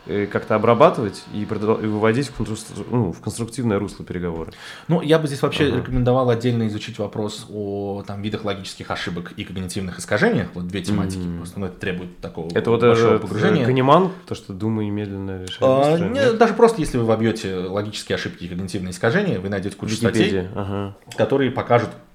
[0.06, 2.84] как-то обрабатывать и, и выводить в, констру...
[2.90, 4.52] ну, в конструктивное русло переговоры.
[4.88, 5.78] Ну, я бы здесь вообще ага.
[5.78, 10.48] рекомендовал отдельно изучить вопрос о там, видах логических ошибок и когнитивных искажениях.
[10.54, 11.20] Вот две тематики.
[11.20, 11.36] Mm-hmm.
[11.36, 13.64] Просто ну, это требует такого это вот большого это, погружения.
[13.64, 15.58] Канеман, то, что думай медленно решай.
[15.60, 19.94] А, не, даже просто если вы вобьете логические ошибки и когнитивные искажения, вы найдете кучу
[19.94, 20.44] Википедия.
[20.44, 20.96] статей, ага.
[21.16, 22.11] которые покажут Э,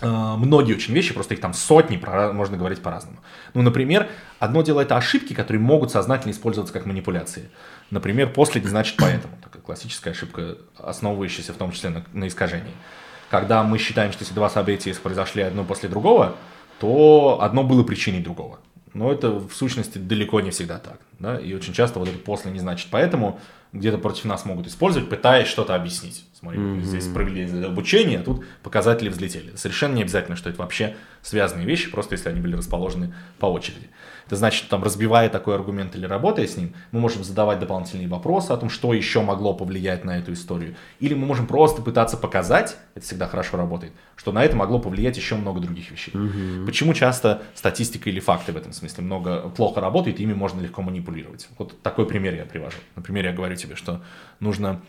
[0.00, 2.00] многие очень вещи, просто их там сотни,
[2.32, 3.18] можно говорить по-разному.
[3.54, 7.50] Ну, например, одно дело это ошибки, которые могут сознательно использоваться как манипуляции.
[7.90, 9.34] Например, после не значит поэтому.
[9.42, 12.72] Такая классическая ошибка, основывающаяся в том числе на, на искажении.
[13.30, 16.36] Когда мы считаем, что если два события произошли одно после другого,
[16.80, 18.58] то одно было причиной другого.
[18.94, 21.00] Но это в сущности далеко не всегда так.
[21.18, 21.38] Да?
[21.38, 23.40] И очень часто вот это после не значит поэтому
[23.72, 26.24] где-то против нас могут использовать, пытаясь что-то объяснить.
[26.34, 26.82] Смотри, mm-hmm.
[26.82, 29.54] здесь провели обучение, а тут показатели взлетели.
[29.56, 33.88] Совершенно не обязательно, что это вообще связанные вещи, просто если они были расположены по очереди.
[34.32, 38.50] Это значит, там разбивая такой аргумент или работая с ним, мы можем задавать дополнительные вопросы
[38.50, 40.74] о том, что еще могло повлиять на эту историю.
[41.00, 45.18] Или мы можем просто пытаться показать, это всегда хорошо работает, что на это могло повлиять
[45.18, 46.14] еще много других вещей.
[46.14, 46.64] Угу.
[46.64, 51.50] Почему часто статистика или факты в этом смысле много плохо работают, ими можно легко манипулировать.
[51.58, 52.78] Вот такой пример я привожу.
[52.96, 54.00] Например, я говорю тебе, что
[54.40, 54.80] нужно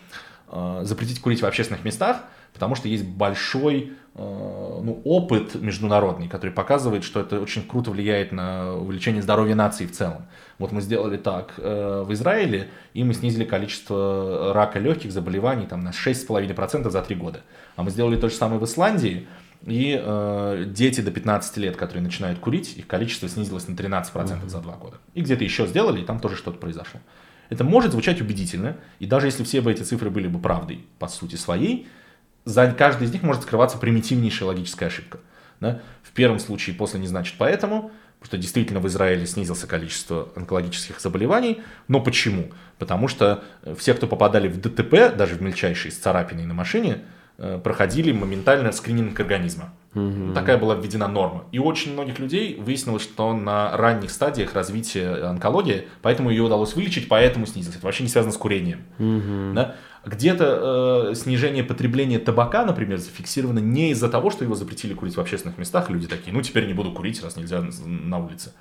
[0.48, 2.22] э, запретить курить в общественных местах,
[2.54, 8.32] потому что есть большой э, ну, опыт международный, который показывает, что это очень круто влияет
[8.32, 10.26] на увеличение здоровья нации в целом.
[10.58, 15.82] Вот мы сделали так э, в Израиле, и мы снизили количество рака легких заболеваний там,
[15.82, 17.40] на 6,5% за 3 года.
[17.76, 19.26] А мы сделали то же самое в Исландии,
[19.66, 24.48] и э, дети до 15 лет, которые начинают курить, их количество снизилось на 13% mm-hmm.
[24.48, 24.98] за 2 года.
[25.14, 27.00] И где-то еще сделали, и там тоже что-то произошло.
[27.50, 31.08] Это может звучать убедительно, и даже если все бы эти цифры были бы правдой по
[31.08, 31.88] сути своей,
[32.44, 35.18] за каждой из них может скрываться примитивнейшая логическая ошибка.
[35.60, 35.80] Да?
[36.02, 41.00] В первом случае после не значит поэтому, потому что действительно в Израиле снизилось количество онкологических
[41.00, 41.62] заболеваний.
[41.88, 42.50] Но почему?
[42.78, 46.98] Потому что э, все, кто попадали в ДТП, даже в мельчайшие с царапиной на машине,
[47.38, 49.72] э, проходили моментально скрининг организма.
[49.94, 50.32] Угу.
[50.34, 51.44] Такая была введена норма.
[51.52, 57.08] И очень многих людей выяснилось, что на ранних стадиях развития онкологии, поэтому ее удалось вылечить,
[57.08, 57.76] поэтому снизилось.
[57.76, 58.84] Это вообще не связано с курением.
[58.98, 59.54] Угу.
[59.54, 59.76] Да?
[60.06, 65.20] Где-то э, снижение потребления табака, например, зафиксировано не из-за того, что его запретили курить в
[65.20, 68.52] общественных местах, люди такие, ну теперь не буду курить, раз нельзя на улице.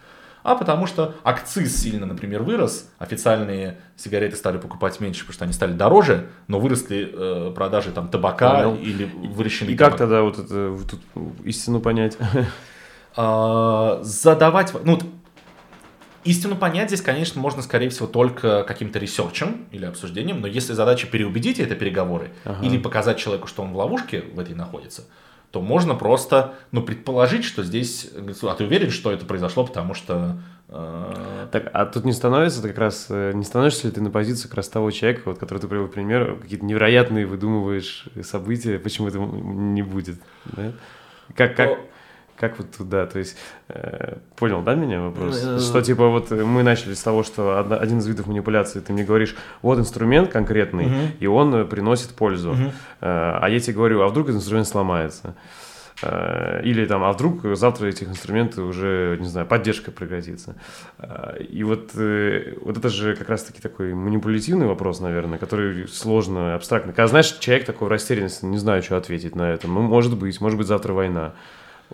[0.43, 5.53] А потому что акциз сильно, например, вырос, официальные сигареты стали покупать меньше, потому что они
[5.53, 8.75] стали дороже, но выросли э, продажи там табака Понял.
[8.75, 9.91] или выращенный И табак.
[9.91, 10.99] как тогда вот это тут
[11.45, 12.17] истину понять?
[13.15, 14.99] А, задавать, ну,
[16.23, 21.07] Истину понять здесь, конечно, можно, скорее всего, только каким-то ресерчем или обсуждением, но если задача
[21.07, 22.65] переубедить это переговоры ага.
[22.65, 25.03] или показать человеку, что он в ловушке в этой находится,
[25.51, 28.09] то можно просто, ну, предположить, что здесь,
[28.41, 30.39] а ты уверен, что это произошло, потому что...
[30.69, 31.47] Э...
[31.51, 34.57] Так, а тут не становится как раз, э, не становишься ли ты на позицию как
[34.57, 39.83] раз того человека, вот, который ты привел пример, какие-то невероятные выдумываешь события, почему это не
[39.83, 40.71] будет, да?
[41.36, 41.77] Как, как,
[42.37, 43.37] как вот туда, то есть,
[43.69, 45.41] э, понял, да, меня вопрос?
[45.43, 48.93] Э, что, типа, вот мы начали с того, что одна, один из видов манипуляции, ты
[48.93, 50.95] мне говоришь, вот инструмент конкретный, угу.
[51.19, 52.51] и он э, приносит пользу.
[52.51, 52.61] Угу.
[53.01, 55.35] Э, а я тебе говорю, а вдруг этот инструмент сломается?
[56.01, 60.55] Э, или там, а вдруг завтра этих инструментов уже, не знаю, поддержка прекратится.
[60.97, 66.93] Э, и вот, вот это же как раз-таки такой манипулятивный вопрос, наверное, который сложно, абстрактно.
[66.93, 69.67] Когда, знаешь, человек такой в растерянности, не знаю, что ответить на это.
[69.67, 71.33] Ну, может быть, может быть, завтра война.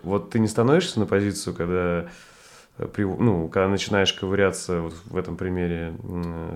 [0.03, 2.07] Вот ты не становишься на позицию, когда
[2.77, 5.93] э, ну, когда начинаешь ковыряться вот в этом примере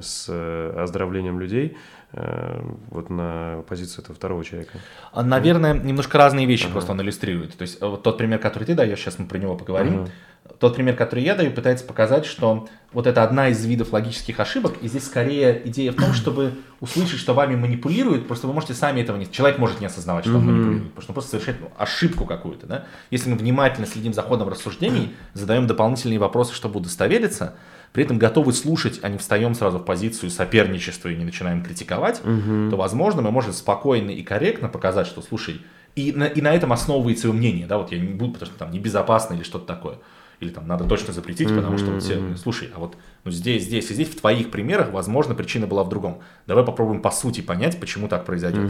[0.01, 0.29] с
[0.77, 1.77] оздоровлением людей,
[2.13, 4.77] э, вот на позицию этого второго человека?
[5.11, 6.73] А, наверное, немножко разные вещи ага.
[6.73, 7.55] просто он иллюстрирует.
[7.57, 10.01] То есть э, вот тот пример, который ты даешь, сейчас мы про него поговорим.
[10.01, 10.11] Ага
[10.59, 14.75] тот пример, который я даю, пытается показать, что вот это одна из видов логических ошибок,
[14.81, 19.01] и здесь скорее идея в том, чтобы услышать, что вами манипулируют, просто вы можете сами
[19.01, 19.29] этого не...
[19.29, 22.65] Человек может не осознавать, что он манипулирует, потому что он просто совершает ну, ошибку какую-то,
[22.65, 22.85] да?
[23.09, 27.55] Если мы внимательно следим за ходом рассуждений, задаем дополнительные вопросы, чтобы удостовериться,
[27.93, 32.21] при этом готовы слушать, а не встаем сразу в позицию соперничества и не начинаем критиковать,
[32.21, 35.61] то, возможно, мы можем спокойно и корректно показать, что, слушай,
[35.95, 38.57] и на, и на этом основывается его мнение, да, вот я не буду, потому что
[38.57, 39.97] там небезопасно или что-то такое
[40.43, 43.89] или там надо точно запретить, потому что вот все, слушай, а вот ну, здесь, здесь
[43.89, 46.19] и здесь в твоих примерах, возможно, причина была в другом.
[46.45, 48.69] Давай попробуем по сути понять, почему так произойдет.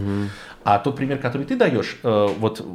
[0.64, 2.66] А тот пример, который ты даешь, э, вот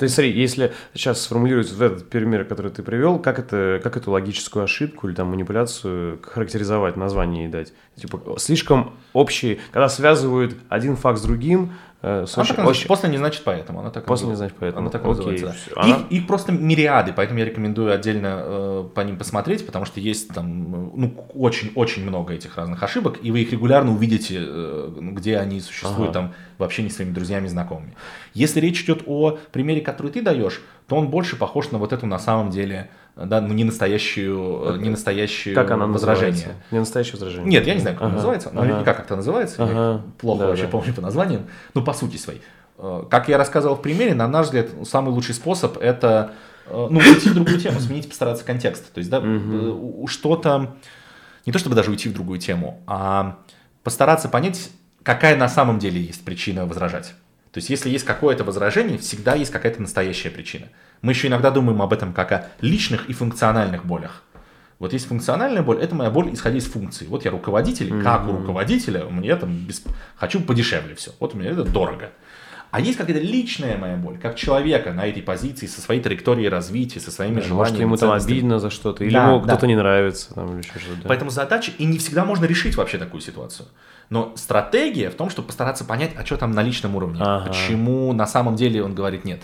[0.00, 3.98] то есть, смотри, если сейчас сформулировать вот этот пример, который ты привел, как, это, как
[3.98, 7.74] эту логическую ошибку или там манипуляцию характеризовать, название ей дать?
[7.96, 12.86] Типа, слишком общие, когда связывают один факт с другим, Э, она так очень...
[12.88, 13.80] После не значит поэтому.
[13.80, 14.82] Она так После не значит поэтому.
[14.82, 15.14] Она так Окей.
[15.14, 15.54] называется.
[15.74, 15.82] Да.
[15.82, 15.96] Она...
[15.96, 20.28] Их, их просто мириады, поэтому я рекомендую отдельно э, по ним посмотреть, потому что есть
[20.28, 25.60] там ну, очень-очень много этих разных ошибок, и вы их регулярно увидите, э, где они
[25.60, 26.28] существуют ага.
[26.28, 27.94] там вообще не своими друзьями и знакомыми.
[28.32, 32.06] Если речь идет о примере, который ты даешь, то он больше похож на вот эту
[32.06, 32.90] на самом деле
[33.26, 36.32] да, ну, не настоящую, не настоящую как она возражение.
[36.32, 36.64] Называется?
[36.70, 37.50] Не настоящее возражение.
[37.50, 38.06] Нет, я не знаю, как ага.
[38.06, 38.84] она называется, но ага.
[38.84, 39.72] как как-то называется, ага.
[39.72, 40.68] я плохо да, вообще да.
[40.70, 42.40] помню по названиям, ну, по сути своей.
[42.78, 46.32] Э, как я рассказывал в примере, на наш взгляд, самый лучший способ это
[46.66, 48.92] э, ну, уйти в другую тему, сменить, постараться контекст.
[48.92, 50.06] То есть, да, угу.
[50.06, 50.76] что-то,
[51.46, 53.38] не то чтобы даже уйти в другую тему, а
[53.82, 54.70] постараться понять,
[55.02, 57.14] какая на самом деле есть причина возражать.
[57.52, 60.68] То есть, если есть какое-то возражение, всегда есть какая-то настоящая причина.
[61.02, 64.22] Мы еще иногда думаем об этом как о личных и функциональных болях.
[64.78, 67.06] Вот есть функциональная боль, это моя боль, исходя из функции.
[67.06, 68.02] Вот я руководитель, mm-hmm.
[68.02, 69.82] как у руководителя, мне там без...
[70.16, 71.12] хочу подешевле все.
[71.20, 72.10] Вот у меня это дорого.
[72.70, 77.00] А есть какая-то личная моя боль, как человека на этой позиции, со своей траекторией развития,
[77.00, 77.84] со своими да, желаниями.
[77.84, 79.48] Может, ему там обидно за что-то, или да, ему да.
[79.48, 80.32] кто-то не нравится.
[80.34, 81.08] Там, или что-то, да.
[81.08, 83.66] Поэтому задача, и не всегда можно решить вообще такую ситуацию.
[84.08, 87.20] Но стратегия в том, чтобы постараться понять, а что там на личном уровне.
[87.20, 87.48] Ага.
[87.48, 89.42] Почему на самом деле он говорит нет.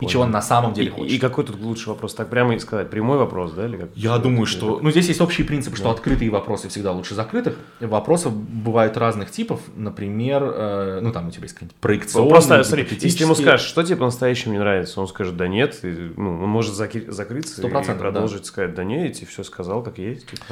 [0.00, 1.12] И чего он на самом деле И, хочет.
[1.12, 2.14] и какой тут лучший вопрос?
[2.14, 3.66] Так прямо и сказать, прямой вопрос, да?
[3.66, 3.88] Или как?
[3.94, 4.80] Я думаю, что...
[4.82, 7.56] Ну, здесь есть общий принцип, что открытые вопросы всегда лучше закрытых.
[7.80, 9.60] Вопросов бывают разных типов.
[9.74, 13.82] Например, э, ну, там у тебя есть какие-нибудь проекционные, Просто, смотри, если ему скажешь, что
[13.82, 17.68] тебе по-настоящему не нравится, он скажет, да нет, и, ну, он может заки- закрыться Сто
[17.68, 20.26] и процентов, продолжить сказать, да нет, и все сказал, как есть.
[20.28, 20.44] Типа.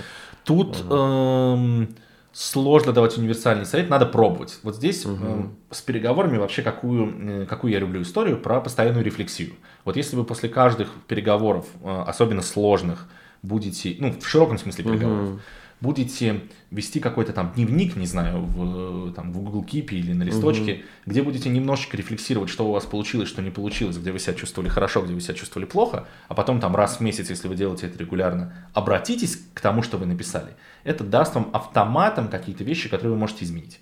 [0.44, 1.88] Тут эм,
[2.34, 4.58] сложно давать универсальный совет, надо пробовать.
[4.64, 9.52] Вот здесь эм, с переговорами вообще какую, э, какую я люблю историю про постоянную рефлексию.
[9.84, 13.08] Вот если вы после каждых переговоров, э, особенно сложных,
[13.42, 15.40] будете, ну, в широком смысле переговоров,
[15.84, 20.82] будете вести какой-то там дневник, не знаю, в, там, в Google Keep или на листочке,
[21.04, 24.70] где будете немножечко рефлексировать, что у вас получилось, что не получилось, где вы себя чувствовали
[24.70, 27.86] хорошо, где вы себя чувствовали плохо, а потом там раз в месяц, если вы делаете
[27.86, 30.56] это регулярно, обратитесь к тому, что вы написали.
[30.84, 33.78] Это даст вам автоматом какие-то вещи, которые вы можете изменить.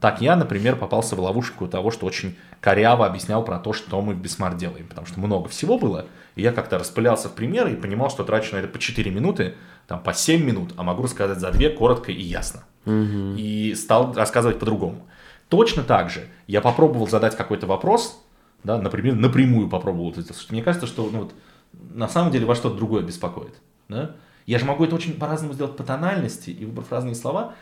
[0.00, 4.14] Так я, например, попался в ловушку того, что очень коряво объяснял про то, что мы
[4.14, 7.76] в Бисмарт делаем, потому что много всего было, и я как-то распылялся в примеры и
[7.76, 9.54] понимал, что трачу на это по 4 минуты,
[9.88, 12.62] там по 7 минут, а могу рассказать за 2 коротко и ясно.
[12.86, 15.06] И стал рассказывать по-другому.
[15.48, 18.22] Точно так же я попробовал задать какой-то вопрос,
[18.64, 20.46] да, например, напрямую попробовал это сделать.
[20.50, 21.32] Мне кажется, что ну, вот,
[21.72, 23.54] на самом деле вас что-то другое беспокоит.
[23.88, 24.16] Да?
[24.46, 27.54] Я же могу это очень по-разному сделать по тональности и выбрав разные слова.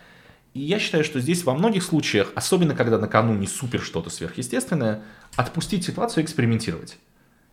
[0.55, 4.11] И я считаю, что здесь во многих случаях, особенно когда на кону не супер что-то
[4.11, 5.03] сверхъестественное,
[5.37, 6.99] отпустить ситуацию и экспериментировать.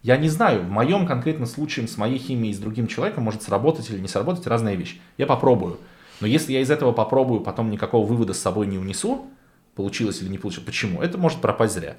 [0.03, 3.41] Я не знаю, в моем конкретном случае с моей химией и с другим человеком может
[3.41, 4.99] сработать или не сработать разная вещь.
[5.17, 5.79] Я попробую.
[6.19, 9.25] Но если я из этого попробую, потом никакого вывода с собой не унесу,
[9.75, 11.01] получилось или не получилось, почему?
[11.01, 11.95] Это может пропасть зря.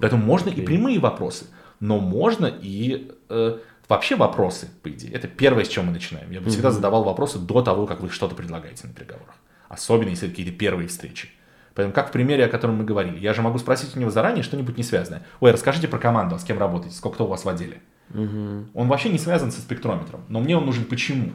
[0.00, 1.46] Поэтому можно и прямые вопросы,
[1.78, 5.12] но можно и э, вообще вопросы, по идее.
[5.12, 6.30] Это первое, с чем мы начинаем.
[6.32, 9.34] Я бы всегда задавал вопросы до того, как вы что-то предлагаете на переговорах.
[9.68, 11.30] Особенно, если какие-то первые встречи.
[11.78, 14.42] Поэтому, как в примере, о котором мы говорили, я же могу спросить у него заранее
[14.42, 15.22] что-нибудь не связанное.
[15.38, 17.80] Ой, расскажите про команду, а с кем работаете, сколько кто у вас в отделе.
[18.12, 21.30] Он вообще не связан со спектрометром, но мне он нужен почему?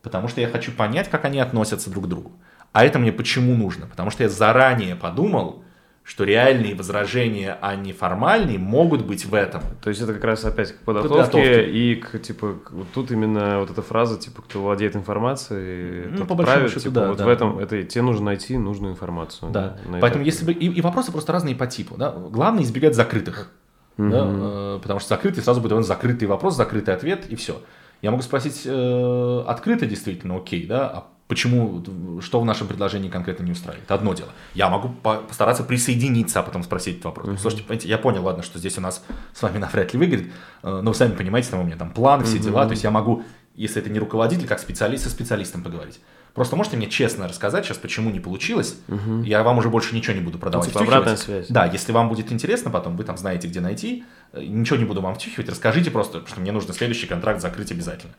[0.00, 2.30] Потому что я хочу понять, как они относятся друг к другу.
[2.70, 3.88] А это мне почему нужно?
[3.88, 5.64] Потому что я заранее подумал,
[6.08, 9.60] что реальные возражения, а не формальные, могут быть в этом.
[9.82, 11.70] То есть это как раз опять к подготовке, Подготовке.
[11.70, 16.28] и к, типа, вот тут именно вот эта фраза, типа, кто владеет информацией, Ну, тот
[16.28, 17.26] по правит, счету, типа, да, вот да.
[17.26, 19.52] в этом, это тебе нужно найти нужную информацию.
[19.52, 19.76] Да.
[19.86, 20.52] на Поэтому если бы...
[20.52, 21.96] И, и вопросы просто разные по типу.
[21.98, 22.10] Да?
[22.12, 23.50] Главное избегать закрытых.
[23.98, 27.60] да, э, потому что закрытый сразу будет закрытый вопрос, закрытый ответ, и все.
[28.00, 31.82] Я могу спросить э, открыто действительно, окей, да, а почему,
[32.20, 33.90] что в нашем предложении конкретно не устраивает?
[33.90, 34.30] Одно дело.
[34.54, 37.40] Я могу по- постараться присоединиться, а потом спросить этот вопрос.
[37.40, 40.80] Слушайте, понимаете, я понял, ладно, что здесь у нас с вами навряд ли выгорит, э,
[40.82, 43.22] но вы сами понимаете, там у меня там план, все дела, то есть я могу,
[43.54, 46.00] если это не руководитель, как специалист со специалистом поговорить.
[46.34, 48.76] Просто можете мне честно рассказать сейчас, почему не получилось,
[49.24, 50.68] я вам уже больше ничего не буду продавать.
[50.68, 51.46] типа обратная связь.
[51.48, 55.00] Да, если вам будет интересно потом, вы там знаете, где найти, э, ничего не буду
[55.00, 58.12] вам втюхивать, расскажите просто, что мне нужно следующий контракт закрыть обязательно.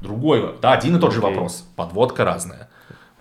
[0.00, 1.30] Другой, да, один и тот же Окей.
[1.30, 2.68] вопрос, подводка разная.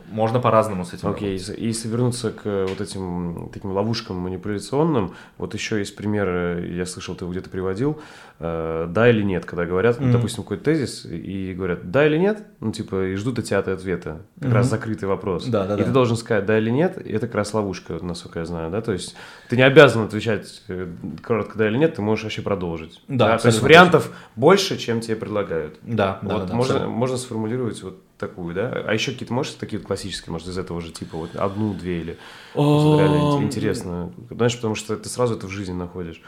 [0.10, 5.14] Можно по-разному с этим Окей, если- если вернуться к э, вот этим таким ловушкам манипуляционным,
[5.38, 8.02] вот еще есть пример, э, я слышал, ты его где-то приводил,
[8.40, 12.44] э, да или нет, когда говорят, ну, допустим, какой-то тезис, и говорят, да или нет,
[12.60, 15.46] ну, типа, и ждут от тебя ответа, как раз закрытый вопрос.
[15.46, 15.84] Да, да, и да.
[15.84, 18.82] ты должен сказать, да или нет, и это как раз ловушка, насколько я знаю, да,
[18.82, 19.16] то есть
[19.50, 20.88] ты не обязан отвечать э,
[21.22, 23.02] коротко да или нет, ты можешь вообще продолжить.
[23.08, 25.78] Да, то есть вариантов больше, чем тебе предлагают.
[25.84, 26.98] Да, да, Вот да, да, можно, абсолютно.
[26.98, 28.84] можно сформулировать вот такую, да?
[28.86, 32.02] А еще какие-то, можешь такие вот классические, может, из этого же типа, вот одну, две
[32.02, 32.18] или...
[32.56, 34.12] Реально интересно.
[34.30, 36.22] Знаешь, потому что ты сразу это в жизни находишь.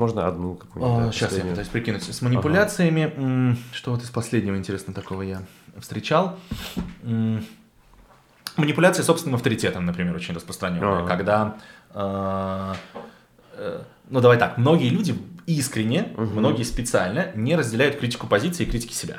[0.00, 1.06] Можно одну какую-нибудь.
[1.06, 2.02] да, сейчас А, я пытаюсь прикинуть.
[2.02, 5.42] С манипуляциями, м, что вот из последнего интересно такого я
[5.78, 6.38] встречал.
[8.56, 11.00] Манипуляции собственным авторитетом, например, очень распространенная.
[11.00, 11.06] Ага.
[11.08, 11.56] Когда,
[11.94, 12.74] э,
[13.54, 15.14] э, ну давай так, многие люди
[15.46, 19.18] искренне, многие специально не разделяют критику позиции и критики себя.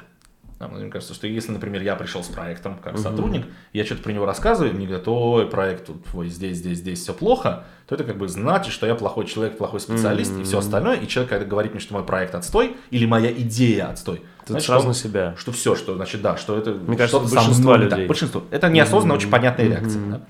[0.62, 4.12] Да, Мне кажется, что если, например, я пришел с проектом как сотрудник, я что-то про
[4.12, 8.04] него рассказываю, мне говорят, ой, проект тут твой здесь, здесь, здесь все плохо, то это
[8.04, 10.98] как бы значит, что я плохой человек, плохой специалист и все остальное.
[10.98, 14.68] И человек, когда говорит мне, что мой проект отстой или моя идея отстой, Тут значит,
[14.68, 15.34] сразу что- на себя.
[15.36, 17.92] что все, что значит, да, что это Мне кажется, это большинство не так.
[17.94, 18.08] людей.
[18.08, 18.44] Большинство.
[18.52, 20.02] Это неосознанно очень понятная реакция.
[20.12, 20.22] да.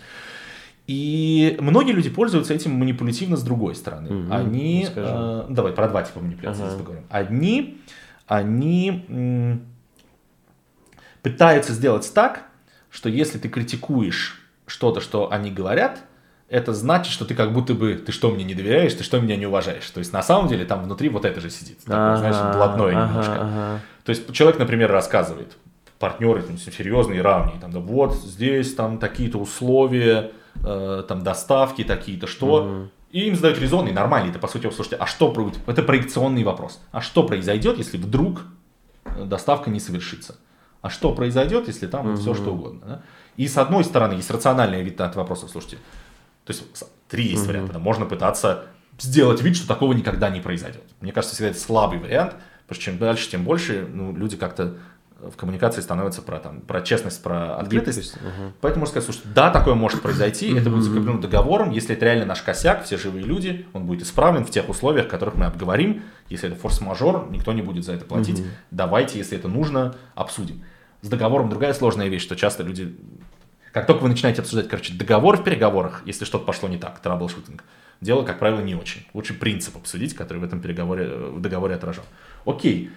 [0.87, 4.09] И многие люди пользуются этим манипулятивно с другой стороны.
[4.11, 4.33] Мгм.
[4.33, 7.03] Они, э, давай про два типа манипуляций здесь поговорим.
[7.09, 7.81] Одни,
[8.27, 9.61] они м,
[11.21, 12.43] пытаются сделать так,
[12.89, 15.99] что если ты критикуешь что-то, что они говорят,
[16.49, 19.37] это значит, что ты как будто бы, ты что, мне не доверяешь, ты что, меня
[19.37, 19.89] не уважаешь.
[19.89, 21.79] То есть на самом деле там внутри вот это же сидит.
[21.85, 23.33] Такое, знаешь, блатное немножко.
[24.03, 25.55] То есть человек, например, рассказывает,
[25.99, 30.31] партнеры там, серьезные, равные, там, да вот здесь там такие-то условия,
[30.63, 32.87] э, там доставки такие-то, что.
[33.11, 36.79] И им задают резонный, нормальный, это по сути, слушайте, а что, про- это проекционный вопрос.
[36.91, 38.41] А что произойдет, если вдруг
[39.05, 40.35] э, доставка не совершится?
[40.81, 42.81] А что произойдет, если там все что угодно?
[42.85, 43.01] да?
[43.37, 45.77] И с одной стороны, есть рациональный вид от вопроса, слушайте,
[46.45, 46.63] то есть
[47.07, 47.73] три есть варианта.
[47.73, 47.79] да.
[47.79, 48.65] Можно пытаться
[48.99, 50.83] сделать вид, что такого никогда не произойдет.
[50.99, 52.35] Мне кажется, всегда это слабый вариант,
[52.67, 54.77] потому что чем дальше, тем больше ну, люди как-то
[55.29, 58.15] в коммуникации становятся про, там, про честность, про открытость.
[58.17, 58.53] Ага.
[58.61, 62.25] Поэтому можно сказать, слушай, да, такое может произойти, это будет закреплено договором, если это реально
[62.25, 66.03] наш косяк, все живые люди, он будет исправлен в тех условиях, которых мы обговорим.
[66.29, 68.43] Если это форс-мажор, никто не будет за это платить.
[68.71, 70.63] Давайте, если это нужно, обсудим.
[71.01, 72.95] С договором другая сложная вещь, что часто люди...
[73.73, 77.63] Как только вы начинаете обсуждать, короче, договор в переговорах, если что-то пошло не так, troubleshooting,
[78.01, 79.07] дело, как правило, не очень.
[79.13, 82.03] Лучше принцип обсудить, который в этом переговоре, в договоре отражен.
[82.45, 82.91] Окей.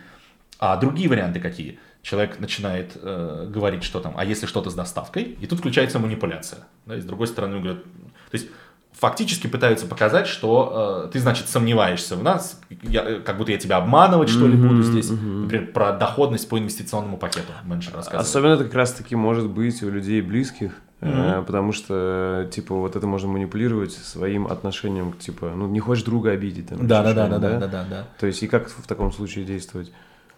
[0.58, 1.78] А другие варианты какие?
[2.04, 6.60] Человек начинает э, говорить, что там, а если что-то с доставкой, и тут включается манипуляция.
[6.84, 8.48] Да, и с другой стороны, он говорит, то есть
[8.92, 13.58] фактически пытаются показать, что э, ты, значит, сомневаешься в нас, я, э, как будто я
[13.58, 15.08] тебя обманывать, что ли, буду здесь.
[15.08, 18.28] Например, про доходность по инвестиционному пакету менеджер рассказывает.
[18.28, 23.06] Особенно это как раз-таки может быть у людей близких, э, потому что, типа, вот это
[23.06, 26.68] можно манипулировать своим отношением, типа, ну, не хочешь друга обидеть.
[26.68, 28.04] Там, Да, да, что-нибудь, да, да, да, да, да.
[28.20, 29.90] То есть, и как в таком случае действовать?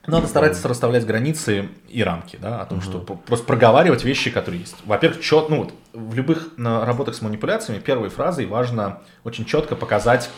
[0.07, 4.61] Надо стараться расставлять границы и рамки, да, о том, что по- просто проговаривать вещи, которые
[4.61, 4.77] есть.
[4.85, 10.31] Во-первых, чет, ну вот в любых работах с манипуляциями первой фразой важно очень четко показать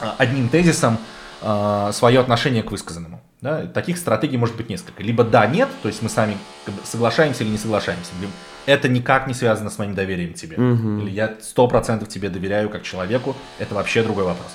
[0.00, 0.98] а, одним тезисом
[1.42, 3.20] а, свое отношение к высказанному.
[3.40, 3.66] Да.
[3.66, 5.02] Таких стратегий может быть несколько.
[5.02, 6.36] Либо да, нет, то есть мы сами
[6.84, 8.12] соглашаемся или не соглашаемся.
[8.20, 8.32] Либо
[8.66, 10.56] это никак не связано с моим доверием тебе.
[10.56, 14.46] Или я сто процентов тебе доверяю как человеку, это вообще другой вопрос.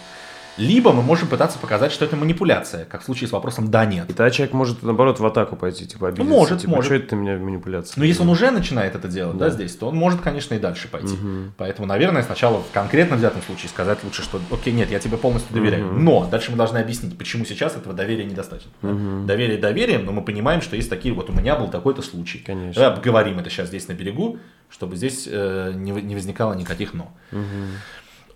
[0.58, 4.10] Либо мы можем пытаться показать, что это манипуляция, как в случае с вопросом «да-нет».
[4.10, 6.30] И тогда человек может, наоборот, в атаку пойти, типа, обидеться.
[6.30, 6.86] может, типа, может.
[6.86, 8.00] что это ты меня манипуляция?
[8.00, 10.88] Но если он уже начинает это делать, да, здесь, то он может, конечно, и дальше
[10.88, 11.16] пойти.
[11.58, 15.54] Поэтому, наверное, сначала в конкретно взятом случае сказать лучше, что, окей, нет, я тебе полностью
[15.54, 15.94] доверяю.
[15.94, 18.72] Но дальше мы должны объяснить, почему сейчас этого доверия недостаточно.
[18.82, 19.28] да.
[19.28, 22.40] Доверие доверием, но мы понимаем, что есть такие, вот у меня был такой-то случай.
[22.40, 22.82] Конечно.
[22.82, 24.40] Давай обговорим это сейчас здесь на берегу,
[24.70, 27.12] чтобы здесь э, не, не возникало никаких но.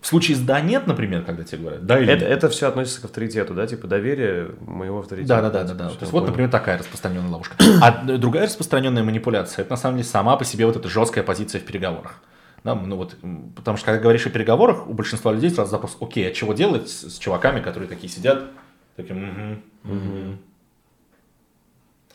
[0.02, 2.34] В случае с да нет, например, когда тебе говорят, да или Это, нет.
[2.34, 3.68] это все относится к авторитету, да?
[3.68, 5.36] Типа, доверие моего авторитета.
[5.36, 5.89] Да, да, да, да, да.
[5.91, 7.56] То есть вот, например, такая распространенная ловушка.
[7.82, 11.62] А другая распространенная манипуляция, это на самом деле сама по себе вот эта жесткая позиция
[11.62, 12.16] в переговорах.
[12.64, 13.16] Да, ну вот,
[13.56, 16.89] потому что когда говоришь о переговорах, у большинства людей сразу запрос, окей, а чего делать
[16.89, 18.43] с, с чуваками, которые такие сидят,
[18.95, 20.39] такие, «Мгм, мгм».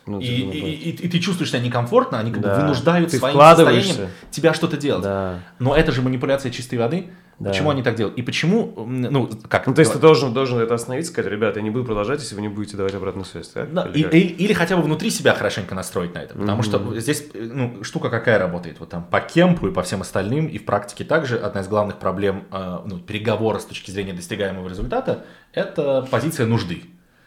[0.06, 2.60] Ну, И, ты и, и- и ты чувствуешь себя некомфортно, они как бы Да.
[2.60, 5.02] вынуждают Ты своим состоянием тебя что-то делать.
[5.02, 5.40] Да.
[5.58, 7.06] Но это же манипуляция чистой воды.
[7.38, 7.50] Да.
[7.50, 8.16] Почему они так делают?
[8.16, 9.66] И почему, ну, как?
[9.66, 12.34] Ну, то есть ты должен, должен это остановить, сказать, ребята, я не буду продолжать, если
[12.34, 13.74] вы не будете давать обратную связь, так?
[13.74, 16.34] Да, Или и- или, или хотя бы внутри себя хорошенько настроить на это.
[16.34, 18.80] Потому что здесь э, ну, штука какая работает.
[18.80, 21.96] Вот там по кемпу и по всем остальным, и в практике также одна из главных
[21.98, 26.84] проблем э, ну, переговора с точки зрения достигаемого результата это позиция нужды.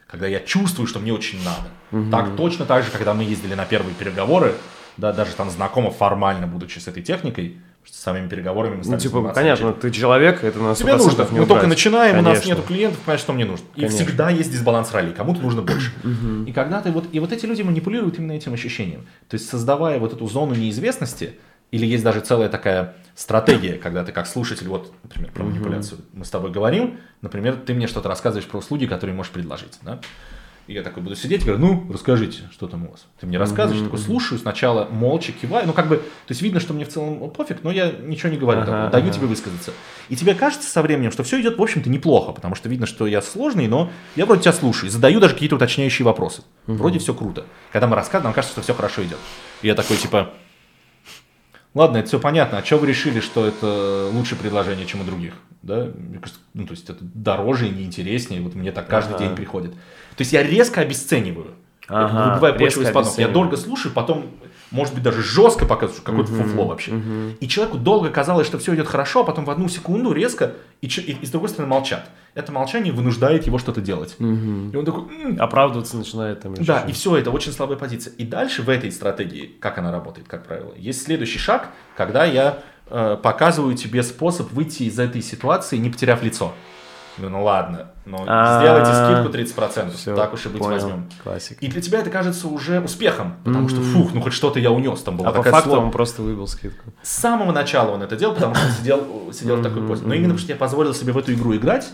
[0.08, 2.10] Когда я чувствую, что мне очень надо.
[2.10, 4.56] Так точно так же, когда мы ездили на первые переговоры,
[4.98, 7.60] да, даже там знакомо формально, будучи с этой техникой,
[7.92, 11.28] самими переговорами мы Ну, типа, конечно, ты человек, это на 100% Тебе нужно.
[11.32, 12.50] не Мы только начинаем, у нас Конечно.
[12.50, 13.66] нету клиентов, понимаешь, что мне нужно.
[13.76, 14.06] И Конечно.
[14.06, 15.14] всегда есть дисбаланс ролей.
[15.14, 15.92] Кому-то нужно больше.
[16.48, 19.06] И когда ты вот и вот эти люди манипулируют именно этим ощущением.
[19.28, 21.36] То есть создавая вот эту зону неизвестности,
[21.72, 26.26] или есть даже целая такая стратегия, когда ты как слушатель, вот, например, про манипуляцию, мы
[26.26, 30.00] с тобой говорим, например, ты мне что-то рассказываешь про услуги, которые можешь предложить, да?
[30.70, 33.08] И я такой буду сидеть и говорю, ну, расскажите, что там у вас.
[33.20, 36.60] Ты мне рассказываешь, я такой слушаю, сначала молча киваю, ну, как бы, то есть видно,
[36.60, 39.14] что мне в целом пофиг, но я ничего не говорю, Ага, такого, даю ага.
[39.16, 39.74] тебе высказаться.
[40.10, 43.08] И тебе кажется со временем, что все идет, в общем-то, неплохо, потому что видно, что
[43.08, 46.44] я сложный, но я вроде тебя слушаю, и задаю даже какие-то уточняющие вопросы.
[46.68, 47.46] Вроде все круто.
[47.72, 49.18] Когда мы рассказываем, нам кажется, что все хорошо идет.
[49.64, 50.30] И я такой, типа,
[51.74, 55.34] ладно, это все понятно, а что вы решили, что это лучшее предложение, чем у других?
[55.62, 55.90] Да?
[55.96, 59.26] Мне кажется, ну, то есть это дороже и неинтереснее, вот мне так каждый Ага.
[59.26, 59.74] день приходит.
[60.16, 61.52] То есть я резко обесцениваю.
[61.88, 63.18] Ага, это выбивая почву из-под ног.
[63.18, 64.28] Я долго слушаю, потом,
[64.70, 66.92] может быть, даже жестко показываю, что какое-то фуфло вообще.
[67.40, 70.86] И человеку долго казалось, что все идет хорошо, а потом в одну секунду резко, и,
[70.88, 72.08] и- и с другой стороны молчат.
[72.36, 74.16] Это молчание вынуждает его что-то делать.
[74.20, 76.54] И он такой, «М, Оправдываться начинает там.
[76.54, 78.14] да, и все это очень слабая позиция.
[78.14, 82.60] И дальше в этой стратегии, как она работает, как правило, есть следующий шаг, когда я
[82.92, 86.54] э, показываю тебе способ выйти из этой ситуации, не потеряв лицо.
[87.20, 90.74] Говорю, ну ладно, но А, сделайте скидку 30%, Всё, так уж и быть понял.
[90.74, 91.06] возьмем.
[91.24, 91.64] Классика.
[91.64, 95.02] И для тебя это кажется уже успехом, потому что, фух, ну хоть что-то я унес,
[95.04, 96.92] там была А по такая факту сло- он просто выбил скидку.
[97.04, 100.04] С самого начала он это делал, потому что сидел, сидел в такой позе.
[100.06, 101.90] Но именно потому что я позволил себе в эту игру играть,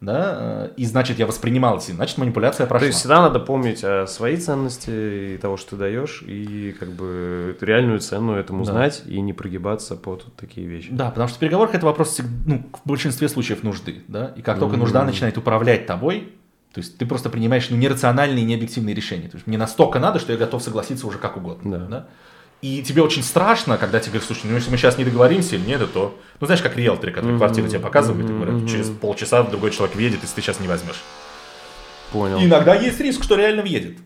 [0.00, 2.80] да, э, и значит я воспринимал эти, значит манипуляция прошла.
[2.80, 6.90] То есть всегда надо помнить о своей ценности и того, что ты даешь, и как
[6.90, 8.72] бы реальную цену этому Да.
[8.72, 10.88] знать и не прогибаться под такие вещи.
[10.90, 14.58] Да, потому что в переговорах это вопрос ну, в большинстве случаев нужды, да, и как
[14.58, 16.32] только нужда начинает управлять тобой,
[16.72, 19.28] то есть ты просто принимаешь ну, нерациональные, необъективные решения.
[19.28, 21.78] То есть мне настолько надо, что я готов согласиться уже как угодно.
[21.78, 22.06] Да.
[22.62, 25.64] И тебе очень страшно, когда тебе говорят, слушай, ну если мы сейчас не договоримся или
[25.66, 26.18] нет, то...
[26.40, 30.20] Ну знаешь, как риэлторы, которые квартиру тебе показывают, и говорят, через полчаса другой человек въедет,
[30.22, 31.02] если ты сейчас не возьмешь.
[32.12, 32.38] Понял.
[32.38, 33.96] И иногда есть риск, что реально въедет.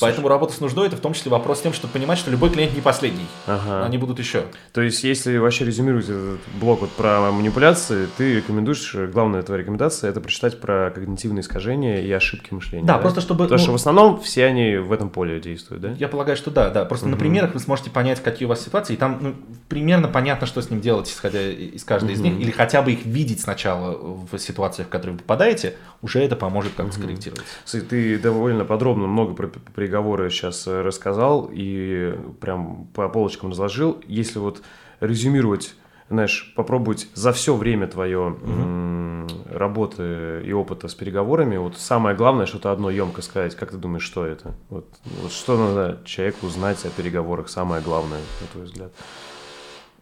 [0.00, 2.50] Поэтому работа с нуждой это в том числе вопрос с тем, чтобы понимать, что любой
[2.50, 3.26] клиент не последний.
[3.46, 3.84] Ага.
[3.84, 4.44] Они будут еще.
[4.72, 9.60] То есть, если вообще резюмировать этот блок вот про манипуляции, ты рекомендуешь, э, главная твоя
[9.60, 12.86] рекомендация, это прочитать про когнитивные искажения и ошибки мышления.
[12.86, 15.94] Да, просто чтобы, Потому ну- что в основном все они в этом поле действуют, да?
[15.98, 16.84] Я полагаю, что да, да.
[16.84, 19.34] Просто на примерах вы сможете понять, какие у вас ситуации, и там ну,
[19.68, 23.04] примерно понятно, что с ним делать, исходя из каждой из них, или хотя бы их
[23.04, 27.44] видеть сначала в ситуациях, в которые вы попадаете, уже это поможет как-то скорректировать.
[27.64, 29.48] Кстати, ты довольно подробно много про
[29.86, 34.02] переговоры сейчас э, рассказал и прям по полочкам разложил.
[34.08, 34.62] Если вот
[35.00, 35.74] резюмировать,
[36.10, 42.46] знаешь, попробовать за все время твое м, работы и опыта с переговорами, вот самое главное,
[42.46, 44.54] что-то одно емко сказать, как ты думаешь, что это?
[44.70, 44.88] Вот,
[45.22, 48.92] вот что надо человеку знать о переговорах, самое главное, на твой взгляд?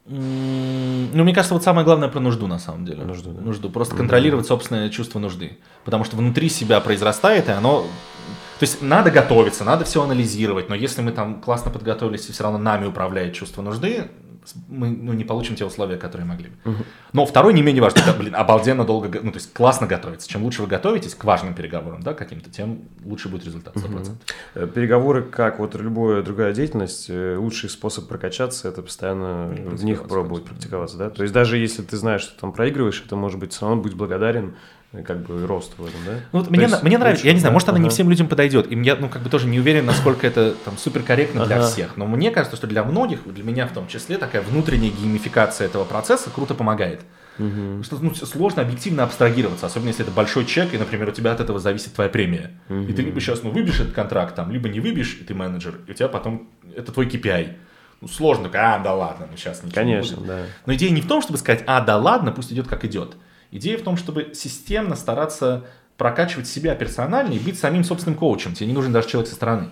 [0.07, 3.05] Ну, мне кажется, вот самое главное про нужду на самом деле.
[3.05, 3.41] Нужду, да.
[3.41, 3.71] Нужду.
[3.71, 5.57] Просто контролировать собственное чувство нужды.
[5.85, 7.87] Потому что внутри себя произрастает, и оно...
[8.65, 12.45] То есть надо готовиться, надо все анализировать, но если мы там классно подготовились и все
[12.45, 14.05] равно нами управляет чувство нужды,
[14.69, 16.77] мы ну, не получим те условия, которые могли бы.
[17.13, 20.27] Но второй не менее важный, это, блин, обалденно долго, го- ну то есть классно готовиться.
[20.27, 24.13] Чем лучше вы готовитесь к важным переговорам, да, каким-то, тем лучше будет результат 100%.
[24.55, 30.09] Э, Переговоры, как вот любая другая деятельность, э, лучший способ прокачаться– это постоянно в них
[30.09, 31.11] пробовать практиковаться, да?
[31.11, 33.95] То есть даже если ты знаешь, что там проигрываешь, это может быть все равно быть
[33.95, 34.55] благодарен
[35.03, 36.13] как бы росту в этом, да?
[36.33, 37.95] Ну, вот То мне, мне нравится, я не знаю, да, может, она не ага.
[37.95, 38.71] всем людям подойдет.
[38.71, 41.67] И я, ну, как бы тоже не уверен, насколько это там супер корректно для Ага.
[41.67, 41.97] всех.
[41.97, 45.85] Но мне кажется, что для многих, для меня в том числе, такая внутренняя геймификация этого
[45.85, 47.01] процесса круто помогает.
[47.37, 51.33] Потому Что ну, сложно объективно абстрагироваться, особенно если это большой чек, и, например, у тебя
[51.33, 52.53] от этого зависит твоя премия.
[52.69, 55.81] И ты либо сейчас ну, выбьешь этот контракт, там, либо не выбьешь, и ты менеджер,
[55.89, 57.55] и у тебя потом это твой KPI.
[58.01, 60.27] Ну, сложно, а, да ладно, ну сейчас ничего не Конечно, будет.
[60.27, 60.43] да.
[60.67, 63.17] Но идея не в том, чтобы сказать, а, да ладно, пусть идет как идет.
[63.55, 65.65] Идея в том, чтобы системно стараться
[65.97, 68.53] прокачивать себя персонально и быть самим собственным коучем.
[68.53, 69.69] Тебе не нужен даже человек со стороны.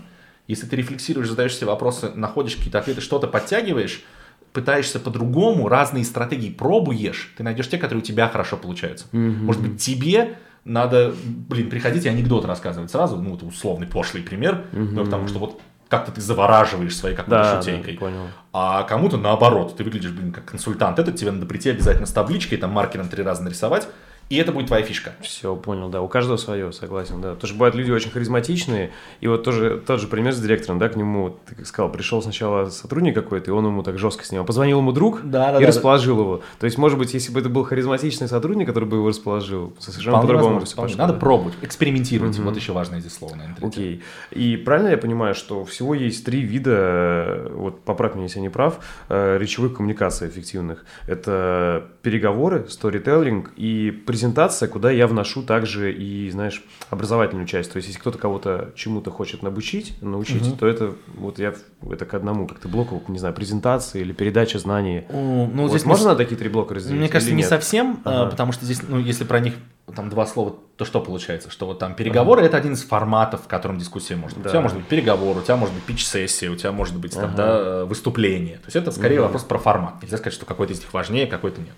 [0.47, 4.05] Если ты рефлексируешь, задаешь себе вопросы, находишь какие-то ответы, что-то подтягиваешь,
[4.53, 9.07] пытаешься по-другому, разные стратегии пробуешь, ты найдешь те, которые у тебя хорошо получаются.
[9.11, 14.65] Может быть, тебе надо, блин, приходить и анекдот рассказывать сразу, ну, это условный пошлый пример,
[14.71, 15.61] но потому что вот
[15.93, 17.99] как-то ты завораживаешь своей какой-то Да, да, шутейкой.
[17.99, 18.27] понял.
[18.53, 20.99] А кому-то наоборот, ты выглядишь, блин, как консультант.
[20.99, 23.87] Этот тебе надо прийти обязательно с табличкой, там маркером три раза нарисовать,
[24.33, 25.13] и это будет твоя фишка.
[25.21, 26.01] Все, понял, да.
[26.01, 27.35] У каждого свое, согласен, да.
[27.35, 30.89] Потому что бывают люди очень харизматичные, и вот тоже тот же пример с директором, да,
[30.89, 34.33] к нему, ты как сказал, пришел сначала сотрудник какой-то, и он ему так жестко с
[34.33, 36.41] ним, позвонил ему друг Да, да, и да, расположил его.
[36.59, 40.23] То есть, может быть, если бы это был харизматичный сотрудник, который бы его расположил, совершенно
[40.23, 40.97] по-другому бы все пошло.
[40.97, 41.19] Надо да.
[41.19, 42.39] пробовать, экспериментировать.
[42.39, 43.57] Вот еще важное здесь слово, наверное.
[43.57, 43.69] третье.
[43.69, 44.03] Окей.
[44.31, 48.49] И правильно я понимаю, что всего есть три вида, вот поправь меня, если я не
[48.49, 48.79] прав,
[49.11, 50.87] э, речевых коммуникаций эффективных.
[51.07, 54.22] Это переговоры, сторителлинг и презентация,
[54.71, 57.73] куда я вношу также и, знаешь, образовательную часть.
[57.73, 61.55] То есть, если кто-то кого-то чему-то хочет научить, научить, то это вот я
[61.91, 65.05] это к одному, как-то блоку, не знаю, презентации или передача знаний.
[65.11, 66.99] Ну, Вот здесь можно мы- такие три блока разделить?
[66.99, 68.31] Мне кажется, не совсем, а, Ага.
[68.31, 69.55] потому что здесь, ну, если про них
[69.95, 71.51] там два слова, то что получается?
[71.51, 74.45] Что вот там переговоры это один из форматов, в котором дискуссия может быть.
[74.45, 74.51] Да.
[74.51, 77.35] У тебя может быть переговор, у тебя может быть пич-сессия, у тебя может быть там,
[77.35, 78.57] да, выступление.
[78.57, 80.03] То есть это скорее вопрос про формат.
[80.03, 81.75] Нельзя сказать, что какой-то из них важнее, какой-то нет.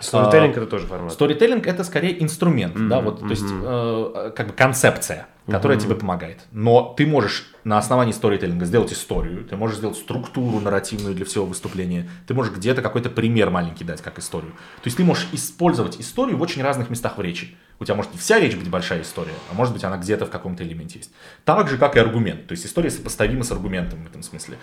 [0.00, 1.12] Сторителлинг это тоже формат.
[1.12, 6.40] Сторителлинг это скорее инструмент, да, вот, то есть э, как бы концепция, которая тебе помогает.
[6.52, 11.44] Но ты можешь на основании сторителлинга сделать историю, ты можешь сделать структуру нарративную для всего
[11.44, 14.52] выступления, ты можешь где-то какой-то пример маленький дать как историю.
[14.52, 17.56] То есть ты можешь использовать историю в очень разных местах в речи.
[17.78, 20.62] У тебя может вся речь быть большая история, а может быть она где-то в каком-то
[20.62, 21.10] элементе есть.
[21.44, 22.46] Так же, как и аргумент.
[22.46, 24.56] То есть история сопоставима с аргументом в этом смысле.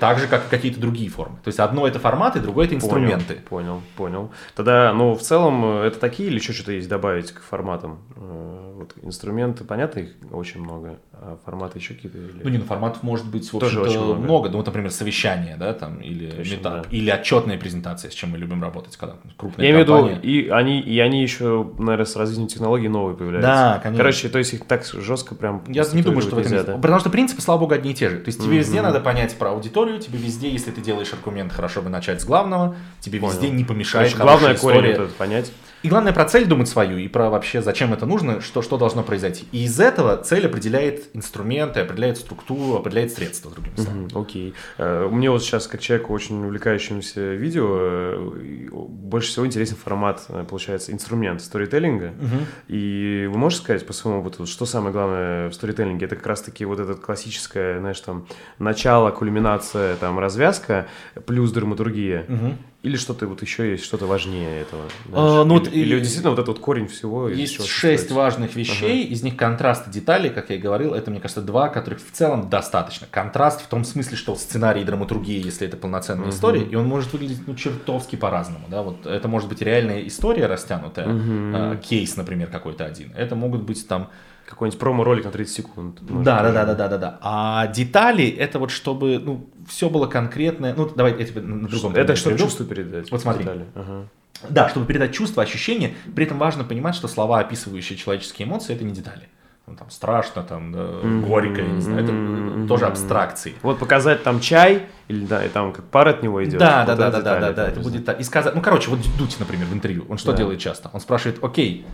[0.00, 1.36] Так же, как и какие-то другие формы.
[1.42, 3.34] То есть одно это форматы, другое это инструменты.
[3.48, 4.30] Понял, понял, понял.
[4.54, 7.98] Тогда, ну, в целом, э, это такие или еще что-то есть добавить к форматам?
[8.16, 12.16] Э, Вот инструменты, понятно, их очень много, а форматы еще какие-то?
[12.18, 14.20] или- Ну, не, ну, форматов может быть, в Тоже очень много.
[14.20, 14.48] много.
[14.50, 16.96] Ну, вот, например, совещание, да, там, или Точно, метап, да.
[16.96, 20.48] или отчетная презентация, с чем мы любим работать, когда крупная Я имею в виду, и
[20.48, 23.50] они, и они еще, наверное, с развитием технологий новые появляются.
[23.50, 23.98] Да, конечно.
[24.04, 26.76] Короче, то есть их так жестко прям Я не думаю, что в этом нельзя, да?
[26.78, 28.18] Потому что принципы, слава богу, одни и те же.
[28.18, 29.67] То есть тебе везде надо понять про аудиторию,
[29.98, 34.12] тебе везде, если ты делаешь аргумент, хорошо бы начать с главного, тебе везде не помешает
[34.14, 34.96] Короче, главное корень история.
[34.96, 35.52] вот этот понять.
[35.82, 39.02] И главное про цель думать свою, и про вообще зачем это нужно, что, что должно
[39.02, 39.46] произойти.
[39.52, 44.08] И из этого цель определяет инструменты, определяет структуру, определяет средства, другими словами.
[44.14, 44.54] Окей.
[44.78, 45.08] Okay.
[45.08, 50.92] Мне вот сейчас, как человеку, очень увлекающемуся видео, э, больше всего интересен формат, э, получается,
[50.92, 52.06] инструмент сторителлинга.
[52.06, 52.44] Uh-huh.
[52.68, 56.06] И вы можете сказать по своему опыту, что самое главное в сторителлинге?
[56.06, 58.26] Это как раз-таки вот это классическое, знаешь, там,
[58.58, 60.88] начало, кульминация, там, развязка,
[61.26, 62.24] плюс драматургия.
[62.28, 62.54] Uh-huh.
[62.84, 64.84] Или что-то вот еще есть, что-то важнее этого?
[65.12, 67.28] А, ну, или, вот, или действительно вот этот вот корень всего?
[67.28, 69.14] Есть шесть важных вещей, ага.
[69.14, 72.12] из них контраст и детали, как я и говорил, это, мне кажется, два, которых в
[72.12, 73.08] целом достаточно.
[73.10, 76.30] Контраст в том смысле, что сценарий и драматургия, если это полноценная угу.
[76.30, 78.66] история, и он может выглядеть ну, чертовски по-разному.
[78.70, 78.82] Да?
[78.82, 81.74] Вот это может быть реальная история растянутая, угу.
[81.74, 83.12] э, кейс, например, какой-то один.
[83.16, 84.08] Это могут быть там
[84.48, 85.98] какой-нибудь промо-ролик на 30 секунд.
[86.00, 87.18] Да, да, да, да, да, да, да.
[87.20, 90.74] А детали это вот чтобы, ну, все было конкретное.
[90.74, 91.94] Ну, давай я тебе на другом.
[91.94, 92.48] Это чтобы приведу.
[92.48, 93.10] чувство передать.
[93.10, 93.46] Вот смотри.
[93.74, 94.08] Ага.
[94.48, 95.94] Да, чтобы передать чувство, ощущение.
[96.14, 99.28] При этом важно понимать, что слова, описывающие человеческие эмоции, это не детали.
[99.66, 101.26] Ну, там страшно, там, да, mm-hmm.
[101.26, 102.66] горько, я не знаю, это mm-hmm.
[102.68, 103.54] тоже абстракции.
[103.60, 106.58] Вот показать там чай, или да, и там как пар от него идет.
[106.58, 108.18] Да, вот да, да, да, да, да, да, это будет так.
[108.18, 110.38] И сказать, ну, короче, вот Дудь, например, в интервью, он что да.
[110.38, 110.88] делает часто?
[110.94, 111.84] Он спрашивает, окей,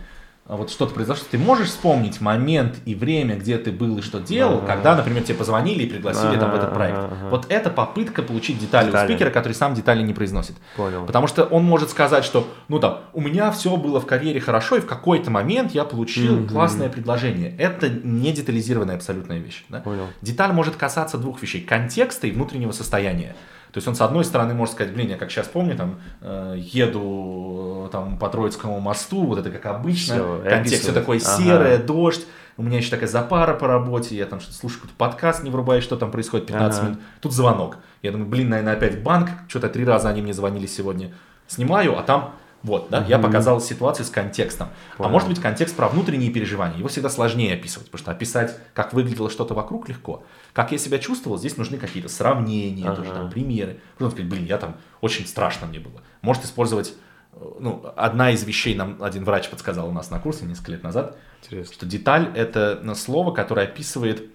[0.57, 4.61] вот что-то произошло, ты можешь вспомнить момент и время, где ты был и что делал,
[4.61, 6.99] когда, например, тебе позвонили и пригласили там в этот проект.
[6.99, 7.29] Ага.
[7.31, 10.55] Вот это попытка получить детали, детали у спикера, который сам детали не произносит.
[10.77, 11.07] Понял.
[11.07, 14.75] Потому что он может сказать, что, ну там, у меня все было в карьере хорошо,
[14.75, 17.55] и в какой-то момент я получил mm классное предложение.
[17.57, 19.65] Это не детализированная абсолютная вещь.
[19.69, 19.79] Да?
[19.79, 20.05] Понял.
[20.21, 23.35] Деталь может касаться двух вещей: контекста и внутреннего состояния.
[23.75, 26.55] То есть он с одной стороны может сказать, блин, я как сейчас помню, там, э,
[26.57, 31.43] еду там по Троицкому мосту, вот это как обычно, все, контекст все такое ага.
[31.43, 35.49] серое, дождь, у меня еще такая запара по работе, я там слушаю какой-то подкаст, не
[35.49, 36.87] врубаю, что там происходит 15 ага.
[36.87, 37.79] минут, тут звонок.
[38.01, 41.11] Я думаю, блин, наверное, опять банк, что-то три раза они мне звонили сегодня.
[41.45, 42.33] Снимаю, а там
[42.65, 43.09] вот, да, угу.
[43.09, 44.69] я показал ситуацию с контекстом.
[44.93, 45.09] А Понял.
[45.09, 46.79] А может быть контекст про внутренние переживания.
[46.79, 50.23] Его всегда сложнее описывать, потому что описать, как выглядело что-то вокруг, легко.
[50.55, 52.95] Как я себя чувствовал, здесь нужны какие-то сравнения, ага.
[52.95, 53.81] тоже там примеры.
[53.97, 56.01] Потом сказать, блин, я там очень страшно мне было.
[56.21, 56.93] Может использовать,
[57.33, 60.81] э, ну, одна из вещей нам один врач подсказал у нас на курсе несколько лет
[60.81, 61.73] назад, Интересно.
[61.73, 64.29] что деталь это слово, которое описывает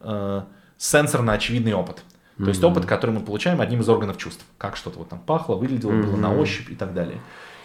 [0.00, 0.42] э,
[0.78, 1.96] сенсорно очевидный опыт.
[2.38, 2.48] То mm-hmm.
[2.48, 4.46] есть опыт, который мы получаем одним из органов чувств.
[4.56, 6.06] Как что-то вот там пахло, выглядело, mm-hmm.
[6.06, 7.20] было на ощупь и так далее.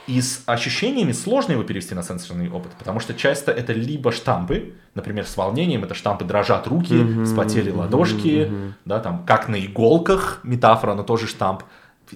[0.08, 4.74] И с ощущениями сложно его перевести на сенсорный опыт, потому что часто это либо штампы,
[4.96, 8.72] например, с волнением, это штампы дрожат руки, mm-hmm, вспотели ладошки, mm-hmm.
[8.86, 11.64] да, там, как на иголках, метафора, но тоже штамп.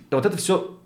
[0.09, 0.77] Вот это все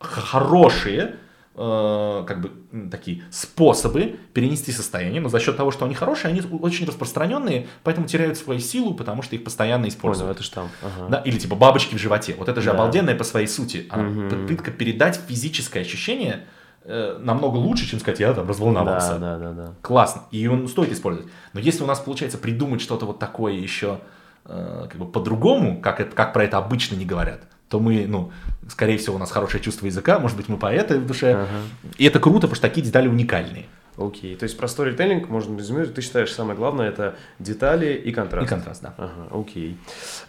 [0.00, 1.16] хорошие
[1.60, 2.52] Э, как бы
[2.88, 8.06] такие способы перенести состояние, но за счет того, что они хорошие, они очень распространенные, поэтому
[8.06, 10.28] теряют свою силу, потому что их постоянно используют.
[10.28, 10.70] Понял, это штамп.
[10.82, 11.08] Ага.
[11.08, 12.36] Да, или типа бабочки в животе.
[12.38, 12.74] Вот это же да.
[12.74, 13.86] обалденное по своей сути.
[13.90, 14.30] Она угу.
[14.30, 16.46] попытка передать физическое ощущение
[16.84, 19.18] э, намного лучше, чем сказать, я там разволновался.
[19.18, 19.74] Да, да, да, да.
[19.82, 20.22] Классно.
[20.30, 21.28] И он стоит использовать.
[21.54, 23.98] Но если у нас получается придумать что-то вот такое еще
[24.44, 28.32] э, как бы по-другому, как, это, как про это обычно не говорят, то мы, ну,
[28.68, 31.32] скорее всего, у нас хорошее чувство языка, может быть, мы поэты в душе.
[31.32, 31.48] Ага.
[31.96, 33.66] И это круто, потому что такие детали уникальные.
[33.96, 38.46] Окей, то есть про сторителлинг можно резюмировать, ты считаешь, самое главное это детали и контраст.
[38.46, 38.94] И контраст, да.
[38.96, 39.76] Ага, окей.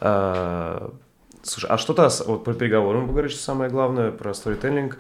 [0.01, 0.91] А,
[1.43, 4.97] слушай, а что-то вот по переговорам поговорить, что самое главное про сторителлинг.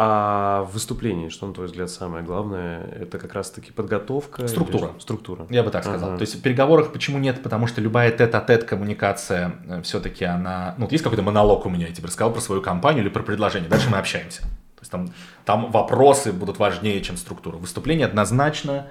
[0.00, 4.46] А в выступлении, что, на твой взгляд, самое главное, это как раз-таки подготовка?
[4.46, 4.92] Структура.
[4.92, 5.00] Или...
[5.00, 5.46] Структура.
[5.50, 6.10] Я бы так сказал.
[6.10, 6.18] Ага.
[6.18, 7.42] То есть в переговорах почему нет?
[7.42, 10.76] Потому что любая тет-а-тет коммуникация э, все-таки она...
[10.78, 13.24] Ну, вот есть какой-то монолог у меня, я тебе рассказал про свою компанию или про
[13.24, 13.68] предложение.
[13.68, 14.42] Дальше мы общаемся.
[14.42, 15.10] То есть там,
[15.44, 17.56] там вопросы будут важнее, чем структура.
[17.56, 18.86] Выступление однозначно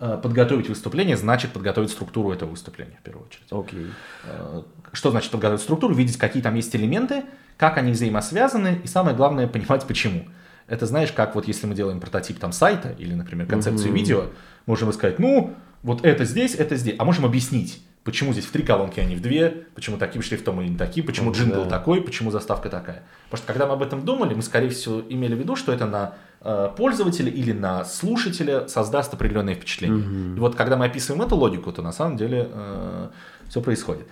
[0.00, 3.46] э, подготовить выступление значит подготовить структуру этого выступления в первую очередь.
[3.52, 3.78] Окей.
[3.78, 3.90] Okay.
[4.24, 5.94] Э, что значит подготовить структуру?
[5.94, 7.22] Видеть, какие там есть элементы,
[7.56, 10.24] как они взаимосвязаны, и самое главное понимать почему.
[10.68, 13.94] Это знаешь, как вот если мы делаем прототип там сайта или, например, концепцию mm-hmm.
[13.94, 14.24] видео,
[14.66, 16.94] можем сказать, ну, вот это здесь, это здесь.
[16.98, 20.60] А можем объяснить, почему здесь в три колонки, а не в две, почему таким шрифтом
[20.60, 21.70] или не таким, почему джингл да.
[21.70, 23.02] такой, почему заставка такая.
[23.24, 25.86] Потому что когда мы об этом думали, мы, скорее всего, имели в виду, что это
[25.86, 30.04] на э, пользователя или на слушателя создаст определенное впечатление.
[30.04, 30.36] Mm-hmm.
[30.36, 33.08] И вот когда мы описываем эту логику, то на самом деле э,
[33.48, 34.06] все происходит.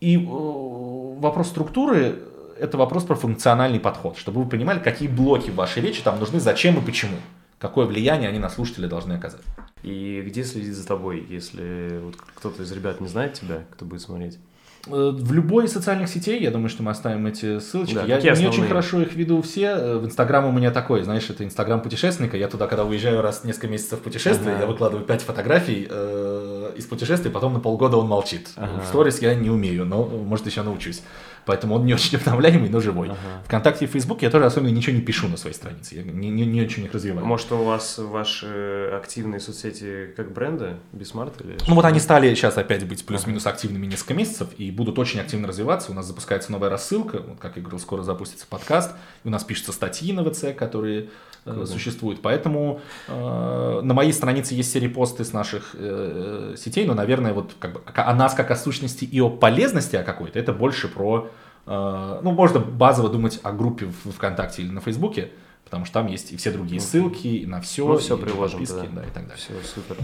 [0.00, 2.18] И э, вопрос структуры
[2.60, 6.40] это вопрос про функциональный подход, чтобы вы понимали, какие блоки в вашей речи там нужны,
[6.40, 7.16] зачем и почему.
[7.58, 9.42] Какое влияние они на слушателя должны оказать.
[9.82, 14.02] И где следить за тобой, если вот кто-то из ребят не знает тебя, кто будет
[14.02, 14.38] смотреть?
[14.86, 17.94] Э, в любой из социальных сетей, я думаю, что мы оставим эти ссылочки.
[17.94, 19.66] Да, я не очень хорошо их веду все.
[19.66, 22.36] Э, в Инстаграм у меня такой, знаешь, это Инстаграм путешественника.
[22.36, 24.62] Я туда, когда уезжаю раз в несколько месяцев в путешествие, ага.
[24.62, 28.48] я выкладываю 5 фотографий э, из путешествий, потом на полгода он молчит.
[28.56, 28.80] Ага.
[28.82, 31.02] В сторис я не умею, но, может, еще научусь.
[31.46, 33.08] Поэтому он не очень обновляемый, но живой.
[33.08, 33.18] Ага.
[33.44, 35.96] Вконтакте и Фейсбуке я тоже особенно ничего не пишу на своей странице.
[35.96, 37.26] Я не, не, не очень их развиваю.
[37.26, 40.76] Может, у вас ваши активные соцсети как бренды?
[40.92, 44.98] Бисмарт или Ну вот они стали сейчас опять быть плюс-минус активными несколько месяцев и будут
[44.98, 45.92] очень активно развиваться.
[45.92, 47.20] У нас запускается новая рассылка.
[47.20, 48.92] Вот, как я говорил, скоро запустится подкаст.
[49.24, 51.08] И у нас пишутся статьи на VC, которые
[51.44, 52.22] э, существуют.
[52.22, 57.54] Поэтому э, на моей странице есть все репосты с наших э, сетей, но, наверное, вот
[57.58, 61.30] как бы о нас как о сущности и о полезности о какой-то, это больше про
[61.66, 65.30] Э, ну, можно базово думать о группе в ВКонтакте или на Фейсбуке,
[65.64, 67.86] потому что там есть и все другие ссылки и на все.
[67.86, 69.02] Ну, все приложим, подписки, да.
[69.02, 69.36] да, и так далее.
[69.36, 69.96] Все, супер.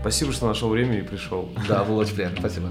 [0.00, 1.48] Спасибо, что нашел время и пришел.
[1.68, 2.70] Да, было очень приятно, спасибо.